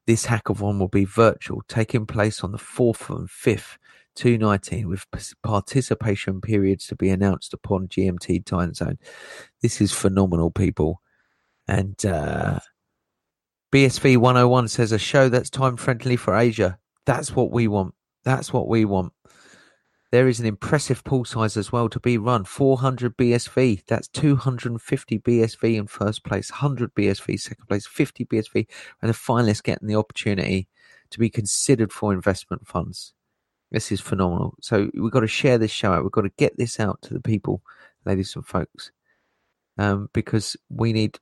This 0.08 0.24
hackathon 0.24 0.78
will 0.78 0.88
be 0.88 1.04
virtual, 1.04 1.62
taking 1.68 2.06
place 2.06 2.42
on 2.42 2.50
the 2.50 2.56
4th 2.56 3.14
and 3.14 3.28
5th, 3.28 3.76
219, 4.14 4.88
with 4.88 5.04
participation 5.42 6.40
periods 6.40 6.86
to 6.86 6.96
be 6.96 7.10
announced 7.10 7.52
upon 7.52 7.88
GMT 7.88 8.46
time 8.46 8.72
zone. 8.72 8.96
This 9.60 9.82
is 9.82 9.92
phenomenal, 9.92 10.50
people. 10.50 11.02
And 11.66 11.94
uh, 12.06 12.58
BSV 13.70 14.16
101 14.16 14.68
says 14.68 14.92
a 14.92 14.98
show 14.98 15.28
that's 15.28 15.50
time 15.50 15.76
friendly 15.76 16.16
for 16.16 16.34
Asia. 16.34 16.78
That's 17.04 17.36
what 17.36 17.50
we 17.50 17.68
want. 17.68 17.92
That's 18.24 18.50
what 18.50 18.66
we 18.66 18.86
want. 18.86 19.12
There 20.10 20.28
is 20.28 20.40
an 20.40 20.46
impressive 20.46 21.04
pool 21.04 21.26
size 21.26 21.56
as 21.56 21.70
well 21.70 21.90
to 21.90 22.00
be 22.00 22.16
run 22.16 22.44
400 22.44 23.16
BSV. 23.16 23.82
That's 23.86 24.08
250 24.08 25.18
BSV 25.18 25.76
in 25.76 25.86
first 25.86 26.24
place, 26.24 26.50
100 26.50 26.94
BSV 26.94 27.38
second 27.38 27.66
place, 27.66 27.86
50 27.86 28.24
BSV, 28.24 28.66
and 29.02 29.10
the 29.10 29.14
finalists 29.14 29.62
getting 29.62 29.86
the 29.86 29.96
opportunity 29.96 30.66
to 31.10 31.18
be 31.18 31.28
considered 31.28 31.92
for 31.92 32.12
investment 32.12 32.66
funds. 32.66 33.12
This 33.70 33.92
is 33.92 34.00
phenomenal. 34.00 34.54
So 34.62 34.90
we've 34.94 35.12
got 35.12 35.20
to 35.20 35.26
share 35.26 35.58
this 35.58 35.70
show 35.70 35.92
out. 35.92 36.02
We've 36.02 36.12
got 36.12 36.22
to 36.22 36.32
get 36.38 36.56
this 36.56 36.80
out 36.80 37.02
to 37.02 37.12
the 37.12 37.20
people, 37.20 37.62
ladies 38.06 38.34
and 38.34 38.46
folks, 38.46 38.92
um, 39.76 40.08
because 40.14 40.56
we 40.70 40.94
need 40.94 41.18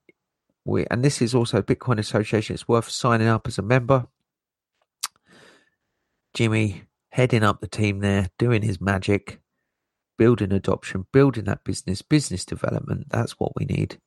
we 0.64 0.86
and 0.90 1.04
this 1.04 1.20
is 1.20 1.34
also 1.34 1.60
Bitcoin 1.60 1.98
Association. 1.98 2.54
It's 2.54 2.68
worth 2.68 2.88
signing 2.88 3.26
up 3.26 3.48
as 3.48 3.58
a 3.58 3.62
member. 3.62 4.06
Jimmy 6.34 6.84
heading 7.16 7.42
up 7.42 7.62
the 7.62 7.66
team 7.66 8.00
there, 8.00 8.28
doing 8.38 8.60
his 8.60 8.78
magic, 8.78 9.40
building 10.18 10.52
adoption, 10.52 11.06
building 11.14 11.44
that 11.44 11.64
business, 11.64 12.02
business 12.02 12.44
development. 12.44 13.06
That's 13.08 13.40
what 13.40 13.52
we 13.56 13.64
need. 13.64 13.98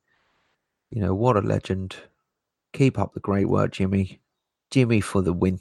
You 0.92 1.02
know, 1.02 1.12
what 1.12 1.36
a 1.36 1.40
legend. 1.40 1.96
Keep 2.72 3.00
up 3.00 3.12
the 3.12 3.18
great 3.18 3.48
work, 3.48 3.72
Jimmy. 3.72 4.20
Jimmy 4.70 5.00
for 5.00 5.22
the 5.22 5.32
win. 5.32 5.58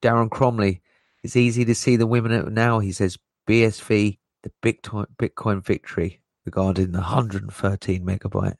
Darren 0.00 0.30
Cromley. 0.30 0.80
It's 1.22 1.36
easy 1.36 1.66
to 1.66 1.74
see 1.74 1.96
the 1.96 2.06
women 2.06 2.54
now. 2.54 2.78
He 2.78 2.92
says 2.92 3.18
BSV, 3.46 4.18
the 4.42 4.50
Bitcoin 4.62 5.62
victory 5.62 6.22
regarding 6.46 6.92
the 6.92 7.00
113 7.00 8.02
megabyte 8.02 8.56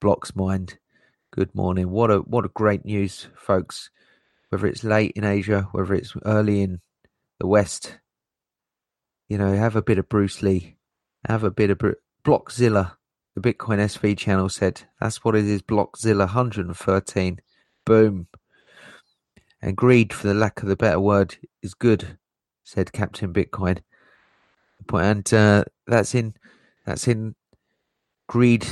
blocks 0.00 0.34
mind. 0.34 0.80
Good 1.30 1.54
morning. 1.54 1.90
What 1.90 2.10
a 2.10 2.18
what 2.18 2.44
a 2.44 2.48
great 2.48 2.84
news, 2.84 3.28
folks. 3.36 3.88
Whether 4.48 4.66
it's 4.66 4.84
late 4.84 5.12
in 5.16 5.24
Asia, 5.24 5.68
whether 5.72 5.94
it's 5.94 6.14
early 6.24 6.62
in 6.62 6.80
the 7.38 7.46
West, 7.46 7.98
you 9.28 9.38
know, 9.38 9.54
have 9.54 9.76
a 9.76 9.82
bit 9.82 9.98
of 9.98 10.08
Bruce 10.08 10.42
Lee, 10.42 10.76
have 11.26 11.44
a 11.44 11.50
bit 11.50 11.70
of 11.70 11.78
Bru- 11.78 11.96
Blockzilla. 12.24 12.92
The 13.34 13.40
Bitcoin 13.52 13.78
SV 13.78 14.16
channel 14.16 14.48
said 14.48 14.82
that's 15.00 15.24
what 15.24 15.34
it 15.34 15.44
is. 15.44 15.62
Blockzilla 15.62 16.26
113. 16.26 17.40
Boom. 17.84 18.28
And 19.60 19.76
greed, 19.76 20.12
for 20.12 20.26
the 20.26 20.34
lack 20.34 20.62
of 20.62 20.68
the 20.68 20.76
better 20.76 21.00
word, 21.00 21.36
is 21.62 21.74
good, 21.74 22.18
said 22.62 22.92
Captain 22.92 23.32
Bitcoin. 23.32 23.80
And 24.92 25.32
uh, 25.34 25.64
that's 25.86 26.14
in 26.14 26.34
that's 26.84 27.08
in 27.08 27.34
greed 28.28 28.66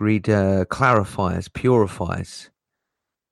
Greed 0.00 0.30
uh, 0.30 0.64
clarifies, 0.64 1.48
purifies. 1.48 2.48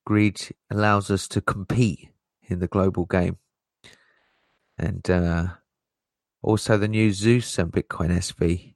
Greed 0.09 0.55
allows 0.71 1.11
us 1.11 1.27
to 1.27 1.39
compete 1.39 2.09
in 2.47 2.57
the 2.57 2.67
global 2.67 3.05
game. 3.05 3.37
And 4.75 5.07
uh, 5.07 5.49
also 6.41 6.79
the 6.79 6.87
new 6.87 7.11
Zeus 7.11 7.59
and 7.59 7.71
Bitcoin 7.71 8.09
SV. 8.09 8.73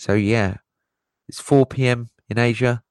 So, 0.00 0.14
yeah, 0.14 0.56
it's 1.28 1.38
4 1.38 1.66
p.m. 1.66 2.08
in 2.28 2.40
Asia. 2.40 2.82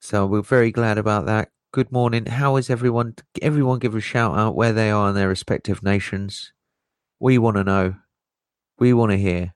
So, 0.00 0.26
we're 0.26 0.42
very 0.42 0.72
glad 0.72 0.98
about 0.98 1.26
that. 1.26 1.50
Good 1.72 1.92
morning. 1.92 2.26
How 2.26 2.56
is 2.56 2.68
everyone? 2.70 3.14
Everyone 3.40 3.78
give 3.78 3.94
a 3.94 4.00
shout 4.00 4.36
out 4.36 4.56
where 4.56 4.72
they 4.72 4.90
are 4.90 5.10
in 5.10 5.14
their 5.14 5.28
respective 5.28 5.84
nations. 5.84 6.52
We 7.20 7.38
want 7.38 7.56
to 7.56 7.62
know. 7.62 7.94
We 8.80 8.92
want 8.92 9.12
to 9.12 9.16
hear. 9.16 9.54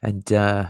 And 0.00 0.32
uh, 0.32 0.68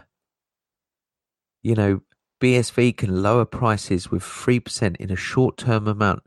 you 1.62 1.74
know, 1.74 2.00
BSV 2.40 2.96
can 2.96 3.22
lower 3.22 3.44
prices 3.44 4.10
with 4.10 4.22
3% 4.22 4.96
in 4.96 5.10
a 5.10 5.16
short 5.16 5.56
term 5.56 5.86
amount 5.86 6.22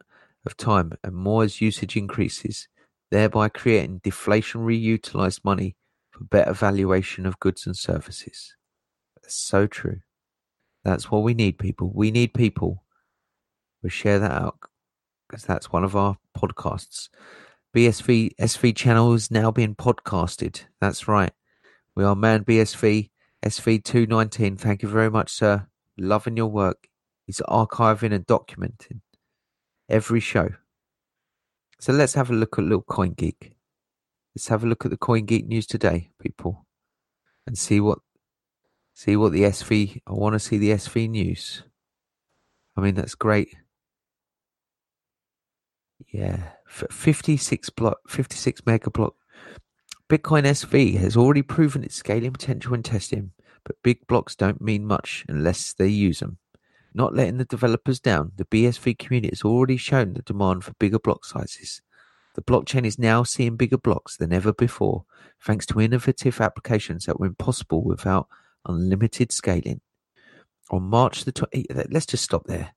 of 0.46 0.58
time 0.58 0.94
and 1.04 1.16
more 1.16 1.44
as 1.44 1.62
usage 1.62 1.96
increases, 1.96 2.68
thereby 3.12 3.50
creating 3.50 4.00
deflationary 4.00 4.80
utilized 4.80 5.44
money 5.44 5.76
for 6.12 6.24
better 6.24 6.54
valuation 6.54 7.26
of 7.26 7.40
goods 7.40 7.66
and 7.66 7.76
services. 7.76 8.56
That's 9.16 9.36
so 9.36 9.68
true. 9.68 10.00
That's 10.84 11.12
what 11.12 11.24
we 11.24 11.34
need, 11.34 11.60
people. 11.60 11.92
We 11.94 12.12
need 12.12 12.34
people. 12.34 12.84
We 13.84 13.90
share 13.90 14.20
that 14.20 14.32
out 14.32 14.58
because 15.28 15.44
that's 15.44 15.72
one 15.72 15.84
of 15.84 15.96
our 15.96 16.18
podcasts. 16.36 17.10
BSV 17.76 18.32
SV 18.40 18.76
channel 18.76 19.14
is 19.14 19.30
now 19.30 19.52
being 19.52 19.76
podcasted. 19.76 20.64
That's 20.80 21.08
right. 21.08 21.32
We 21.94 22.04
are 22.04 22.16
Man 22.16 22.44
BSV 22.44 23.10
SV219, 23.46 24.60
thank 24.60 24.82
you 24.82 24.90
very 24.90 25.12
much, 25.12 25.32
sir. 25.32 25.68
Loving 25.98 26.38
your 26.38 26.48
work. 26.48 26.88
He's 27.26 27.42
archiving 27.48 28.14
and 28.14 28.26
documenting 28.26 29.02
every 29.90 30.20
show. 30.20 30.50
So 31.80 31.94
let's 31.94 32.14
have 32.14 32.30
a 32.30 32.34
look 32.34 32.58
at 32.58 32.64
little 32.64 32.82
Coin 32.84 33.14
Geek. 33.14 33.54
Let's 34.36 34.48
have 34.48 34.64
a 34.64 34.68
look 34.68 34.86
at 34.86 34.92
the 34.92 34.98
Coin 34.98 35.26
Geek 35.26 35.48
news 35.48 35.66
today, 35.66 36.12
people, 36.20 36.66
and 37.46 37.58
see 37.58 37.80
what 37.80 38.00
see 38.94 39.16
what 39.16 39.32
the 39.32 39.44
SV. 39.44 40.02
I 40.08 40.14
want 40.14 40.34
to 40.34 40.40
see 40.40 40.58
the 40.58 40.72
SV 40.72 41.10
news. 41.10 41.64
I 42.76 42.82
mean, 42.82 42.96
that's 42.96 43.16
great. 43.16 43.56
Yeah, 46.12 46.52
fifty-six 46.68 47.70
block, 47.72 47.98
fifty-six 48.08 48.62
mega 48.66 48.90
block 48.92 49.16
Bitcoin 50.10 50.44
SV 50.44 50.98
has 51.00 51.18
already 51.18 51.42
proven 51.42 51.84
its 51.84 51.96
scaling 51.96 52.32
potential 52.32 52.74
in 52.74 52.82
testing, 52.82 53.32
but 53.68 53.84
big 53.84 54.08
blocks 54.08 54.34
don't 54.34 54.62
mean 54.62 54.86
much 54.86 55.26
unless 55.28 55.74
they 55.74 55.90
use 55.90 56.20
them. 56.20 56.38
Not 56.94 57.14
letting 57.14 57.38
the 57.38 57.44
developers 57.44 58.00
down, 58.00 58.32
the 58.38 58.46
BSV 58.46 58.98
community 58.98 59.30
has 59.30 59.44
already 59.44 59.76
shown 59.76 60.14
the 60.14 60.22
demand 60.22 60.64
for 60.64 60.72
bigger 60.80 61.00
block 61.00 61.26
sizes. 61.26 61.82
The 62.36 62.42
blockchain 62.42 62.86
is 62.86 62.98
now 62.98 63.24
seeing 63.24 63.58
bigger 63.58 63.78
blocks 63.78 64.16
than 64.16 64.32
ever 64.32 64.54
before, 64.54 65.04
thanks 65.44 65.66
to 65.66 65.82
innovative 65.82 66.40
applications 66.40 67.06
that 67.06 67.20
were 67.20 67.26
impossible 67.26 67.84
without 67.84 68.30
unlimited 68.66 69.34
scaling. 69.34 69.82
On 70.72 70.84
March 70.84 71.26
the 71.26 71.34
20th, 71.34 71.78
eh, 71.78 71.84
let's 71.90 72.06
just 72.06 72.24
stop 72.24 72.46
there. 72.46 72.74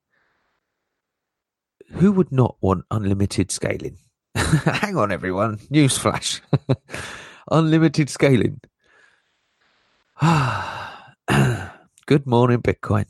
Who 1.92 2.10
would 2.12 2.32
not 2.32 2.56
want 2.60 2.84
unlimited 2.90 3.52
scaling? 3.52 3.98
Hang 4.34 4.96
on, 4.96 5.12
everyone. 5.12 5.58
Newsflash. 5.58 6.40
Unlimited 7.50 8.10
scaling. 8.10 8.60
Good 12.06 12.26
morning, 12.26 12.60
Bitcoin. 12.60 13.06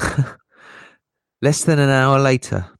Less 1.42 1.64
than 1.64 1.78
an 1.78 1.90
hour 1.90 2.18
later, 2.18 2.70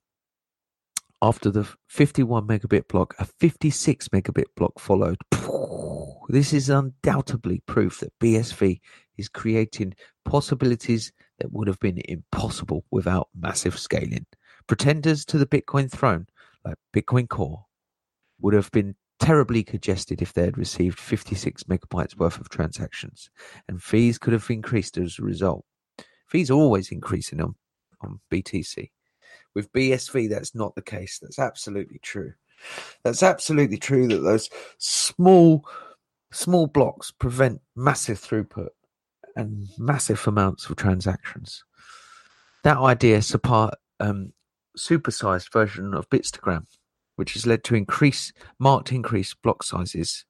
After 1.20 1.50
the 1.50 1.68
51 1.88 2.46
megabit 2.46 2.88
block, 2.88 3.14
a 3.18 3.26
56 3.26 4.08
megabit 4.08 4.46
block 4.56 4.78
followed. 4.78 5.18
This 6.28 6.52
is 6.54 6.70
undoubtedly 6.70 7.62
proof 7.66 8.00
that 8.00 8.18
BSV 8.18 8.80
is 9.18 9.28
creating 9.28 9.94
possibilities 10.24 11.12
that 11.38 11.52
would 11.52 11.68
have 11.68 11.78
been 11.78 12.00
impossible 12.08 12.84
without 12.90 13.28
massive 13.38 13.78
scaling. 13.78 14.26
Pretenders 14.66 15.24
to 15.26 15.38
the 15.38 15.46
Bitcoin 15.46 15.88
throne, 15.90 16.26
like 16.64 16.76
Bitcoin 16.94 17.28
Core, 17.28 17.66
would 18.40 18.54
have 18.54 18.70
been 18.72 18.96
terribly 19.18 19.62
congested 19.62 20.20
if 20.22 20.32
they 20.32 20.44
had 20.44 20.58
received 20.58 20.98
56 20.98 21.64
megabytes 21.64 22.16
worth 22.16 22.38
of 22.38 22.48
transactions, 22.48 23.30
and 23.68 23.82
fees 23.82 24.18
could 24.18 24.32
have 24.32 24.48
increased 24.50 24.98
as 24.98 25.18
a 25.18 25.22
result. 25.22 25.64
Fees 26.28 26.50
are 26.50 26.54
always 26.54 26.90
increasing 26.90 27.40
on, 27.40 27.54
on 28.00 28.20
BTC. 28.30 28.90
With 29.54 29.72
BSV, 29.72 30.28
that's 30.28 30.54
not 30.54 30.74
the 30.74 30.82
case. 30.82 31.18
That's 31.20 31.38
absolutely 31.38 31.98
true. 32.00 32.34
That's 33.04 33.22
absolutely 33.22 33.78
true 33.78 34.08
that 34.08 34.20
those 34.20 34.50
small, 34.78 35.66
small 36.32 36.66
blocks 36.66 37.10
prevent 37.10 37.60
massive 37.74 38.18
throughput 38.18 38.68
and 39.34 39.68
massive 39.78 40.26
amounts 40.26 40.68
of 40.68 40.76
transactions. 40.76 41.64
That 42.64 42.78
idea 42.78 43.22
support 43.22 43.74
um, 44.00 44.32
supersized 44.76 45.52
version 45.52 45.94
of 45.94 46.10
Bitstagram 46.10 46.64
which 47.16 47.34
has 47.34 47.46
led 47.46 47.64
to 47.64 47.74
increase 47.74 48.32
marked 48.58 48.92
increase 48.92 49.34
block 49.34 49.62
sizes 49.62 50.24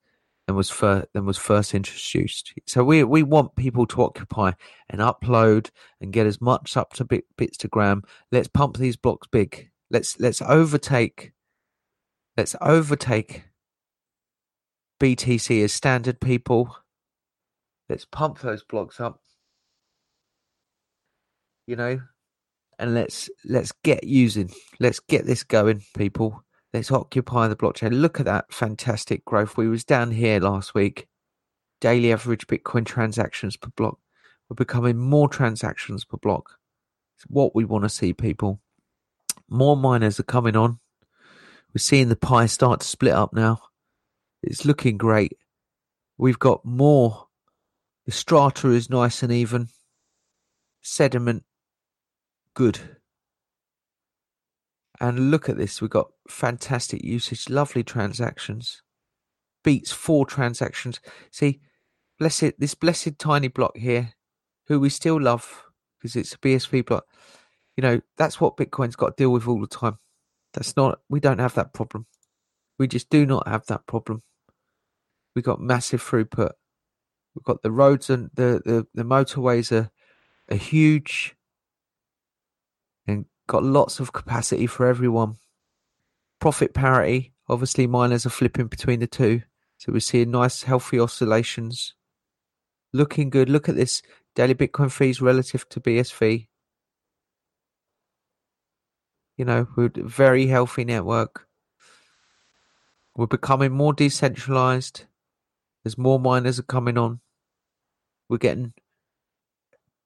than 0.46 0.56
was 0.56 0.70
first 0.70 1.06
than 1.12 1.26
was 1.26 1.36
first 1.36 1.74
introduced. 1.74 2.54
So 2.66 2.84
we 2.84 3.04
we 3.04 3.22
want 3.22 3.56
people 3.56 3.86
to 3.88 4.02
occupy 4.02 4.52
and 4.88 5.00
upload 5.00 5.70
and 6.00 6.12
get 6.12 6.26
as 6.26 6.40
much 6.40 6.76
up 6.76 6.92
to 6.94 7.04
bit, 7.04 7.24
Bitstagram. 7.36 8.02
Let's 8.32 8.48
pump 8.48 8.76
these 8.76 8.96
blocks 8.96 9.26
big. 9.30 9.70
Let's 9.90 10.18
let's 10.18 10.40
overtake 10.42 11.32
let's 12.36 12.54
overtake 12.60 13.44
BTC 15.00 15.64
as 15.64 15.72
standard 15.72 16.20
people. 16.20 16.76
Let's 17.88 18.04
pump 18.04 18.40
those 18.40 18.64
blocks 18.64 19.00
up. 19.00 19.20
You 21.66 21.76
know, 21.76 22.00
and 22.78 22.94
let's 22.94 23.28
let's 23.44 23.72
get 23.82 24.04
using. 24.04 24.50
Let's 24.78 25.00
get 25.00 25.26
this 25.26 25.42
going, 25.42 25.82
people. 25.96 26.44
Let's 26.76 26.92
occupy 26.92 27.48
the 27.48 27.56
blockchain. 27.56 28.02
Look 28.02 28.20
at 28.20 28.26
that 28.26 28.52
fantastic 28.52 29.24
growth. 29.24 29.56
We 29.56 29.66
was 29.66 29.82
down 29.82 30.10
here 30.10 30.38
last 30.38 30.74
week. 30.74 31.08
Daily 31.80 32.12
average 32.12 32.46
Bitcoin 32.46 32.84
transactions 32.84 33.56
per 33.56 33.70
block. 33.74 33.98
We're 34.46 34.56
becoming 34.56 34.98
more 34.98 35.26
transactions 35.26 36.04
per 36.04 36.18
block. 36.18 36.58
It's 37.16 37.24
what 37.28 37.54
we 37.54 37.64
want 37.64 37.84
to 37.84 37.88
see, 37.88 38.12
people. 38.12 38.60
More 39.48 39.74
miners 39.74 40.20
are 40.20 40.24
coming 40.24 40.54
on. 40.54 40.78
We're 41.72 41.78
seeing 41.78 42.10
the 42.10 42.14
pie 42.14 42.44
start 42.44 42.80
to 42.80 42.86
split 42.86 43.14
up 43.14 43.32
now. 43.32 43.62
It's 44.42 44.66
looking 44.66 44.98
great. 44.98 45.38
We've 46.18 46.38
got 46.38 46.62
more. 46.62 47.28
The 48.04 48.12
strata 48.12 48.68
is 48.68 48.90
nice 48.90 49.22
and 49.22 49.32
even. 49.32 49.68
Sediment, 50.82 51.44
good. 52.52 52.95
And 55.00 55.30
look 55.30 55.48
at 55.48 55.58
this. 55.58 55.80
We've 55.80 55.90
got 55.90 56.10
fantastic 56.28 57.02
usage, 57.04 57.50
lovely 57.50 57.82
transactions. 57.82 58.82
Beats 59.62 59.92
four 59.92 60.24
transactions. 60.26 61.00
See, 61.30 61.60
blessed 62.18 62.52
this 62.58 62.74
blessed 62.74 63.18
tiny 63.18 63.48
block 63.48 63.76
here, 63.76 64.14
who 64.68 64.80
we 64.80 64.88
still 64.88 65.20
love 65.20 65.64
because 65.98 66.16
it's 66.16 66.34
a 66.34 66.38
BSV 66.38 66.86
block. 66.86 67.04
You 67.76 67.82
know, 67.82 68.00
that's 68.16 68.40
what 68.40 68.56
Bitcoin's 68.56 68.96
got 68.96 69.16
to 69.16 69.22
deal 69.22 69.32
with 69.32 69.46
all 69.46 69.60
the 69.60 69.66
time. 69.66 69.98
That's 70.54 70.76
not 70.76 71.00
we 71.08 71.20
don't 71.20 71.40
have 71.40 71.54
that 71.54 71.74
problem. 71.74 72.06
We 72.78 72.88
just 72.88 73.10
do 73.10 73.26
not 73.26 73.46
have 73.46 73.66
that 73.66 73.86
problem. 73.86 74.22
We 75.34 75.42
got 75.42 75.60
massive 75.60 76.02
throughput. 76.02 76.52
We've 77.34 77.44
got 77.44 77.62
the 77.62 77.70
roads 77.70 78.08
and 78.08 78.30
the, 78.34 78.62
the, 78.64 78.86
the 78.94 79.02
motorways 79.02 79.70
are, 79.70 79.90
are 80.50 80.56
huge 80.56 81.35
got 83.46 83.62
lots 83.62 84.00
of 84.00 84.12
capacity 84.12 84.66
for 84.66 84.86
everyone. 84.86 85.36
Profit 86.40 86.74
parity, 86.74 87.32
obviously 87.48 87.86
miners 87.86 88.26
are 88.26 88.30
flipping 88.30 88.66
between 88.66 89.00
the 89.00 89.06
two. 89.06 89.42
So 89.78 89.92
we're 89.92 90.00
seeing 90.00 90.30
nice 90.30 90.62
healthy 90.62 90.98
oscillations. 90.98 91.94
Looking 92.92 93.30
good. 93.30 93.48
Look 93.48 93.68
at 93.68 93.76
this 93.76 94.02
daily 94.34 94.54
Bitcoin 94.54 94.90
fees 94.90 95.20
relative 95.20 95.68
to 95.70 95.80
BSV. 95.80 96.48
You 99.36 99.44
know, 99.44 99.68
we're 99.76 99.90
very 99.94 100.46
healthy 100.46 100.84
network. 100.84 101.46
We're 103.14 103.26
becoming 103.26 103.72
more 103.72 103.92
decentralized 103.92 105.04
as 105.84 105.98
more 105.98 106.18
miners 106.18 106.58
are 106.58 106.64
coming 106.64 106.98
on. 106.98 107.20
We're 108.28 108.38
getting 108.38 108.72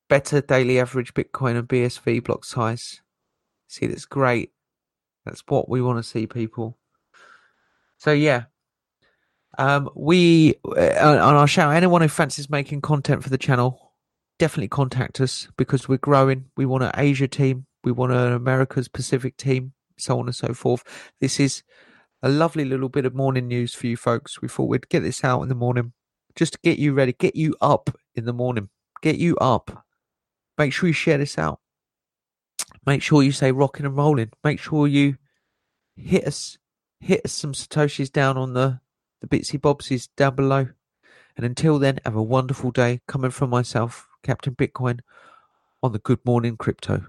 better 0.09 0.41
daily 0.41 0.81
average 0.81 1.15
Bitcoin 1.15 1.57
and 1.57 1.69
BSV 1.69 2.25
block 2.25 2.45
size. 2.45 3.01
See, 3.71 3.87
that's 3.87 4.05
great. 4.05 4.51
That's 5.25 5.45
what 5.47 5.69
we 5.69 5.81
want 5.81 5.99
to 5.99 6.03
see, 6.03 6.27
people. 6.27 6.77
So 7.99 8.11
yeah, 8.11 8.45
um, 9.59 9.89
we 9.95 10.57
uh, 10.65 10.99
on 11.01 11.37
our 11.37 11.47
show. 11.47 11.71
anyone 11.71 12.03
who 12.03 12.09
fancies 12.09 12.51
making 12.51 12.81
content 12.81 13.23
for 13.23 13.31
the 13.31 13.39
channel, 13.39 13.93
definitely 14.41 14.69
contact 14.69 15.21
us 15.21 15.47
because 15.57 15.89
we're 15.89 15.99
growing. 15.99 16.47
We 16.57 16.67
want 16.67 16.83
an 16.83 16.91
Asia 16.97 17.29
team, 17.29 17.67
we 17.85 17.93
want 17.93 18.13
an 18.13 18.33
America's 18.33 18.89
Pacific 18.89 19.37
team, 19.37 19.73
so 19.97 20.19
on 20.19 20.27
and 20.27 20.35
so 20.35 20.53
forth. 20.53 20.83
This 21.21 21.39
is 21.39 21.63
a 22.25 22.29
lovely 22.29 22.65
little 22.65 22.89
bit 22.89 23.07
of 23.07 23.15
morning 23.15 23.47
news 23.47 23.73
for 23.73 23.87
you 23.87 23.97
folks. 23.97 24.43
We 24.43 24.49
thought 24.49 24.69
we'd 24.69 24.89
get 24.89 25.05
this 25.05 25.23
out 25.23 25.43
in 25.43 25.49
the 25.49 25.55
morning 25.55 25.93
just 26.35 26.55
to 26.55 26.59
get 26.65 26.81
you 26.81 26.93
ready, 26.93 27.13
get 27.13 27.37
you 27.37 27.55
up 27.61 27.97
in 28.17 28.25
the 28.25 28.33
morning, 28.33 28.69
get 29.01 29.19
you 29.19 29.37
up. 29.37 29.85
Make 30.59 30.73
sure 30.73 30.89
you 30.89 30.93
share 30.93 31.19
this 31.19 31.39
out. 31.39 31.61
Make 32.87 33.03
sure 33.03 33.23
you 33.23 33.33
say 33.33 33.53
rocking 33.53 33.87
and 33.87 33.97
rolling. 33.97 34.31
Make 34.43 34.59
sure 34.59 34.87
you 34.87 35.17
hit 35.97 36.27
us, 36.27 36.59
hit 37.01 37.25
us 37.25 37.33
some 37.33 37.53
satoshis 37.53 38.11
down 38.11 38.37
on 38.37 38.55
the 38.55 38.81
the 39.21 39.27
bitsy 39.27 39.61
bobsies 39.61 40.09
down 40.17 40.35
below. 40.35 40.69
And 41.37 41.47
until 41.47 41.79
then, 41.79 42.01
have 42.05 42.17
a 42.17 42.23
wonderful 42.23 42.71
day. 42.71 43.01
Coming 43.07 43.31
from 43.31 43.51
myself, 43.51 44.09
Captain 44.23 44.55
Bitcoin, 44.55 45.01
on 45.83 45.93
the 45.93 45.99
Good 45.99 46.25
Morning 46.25 46.57
Crypto. 46.57 47.07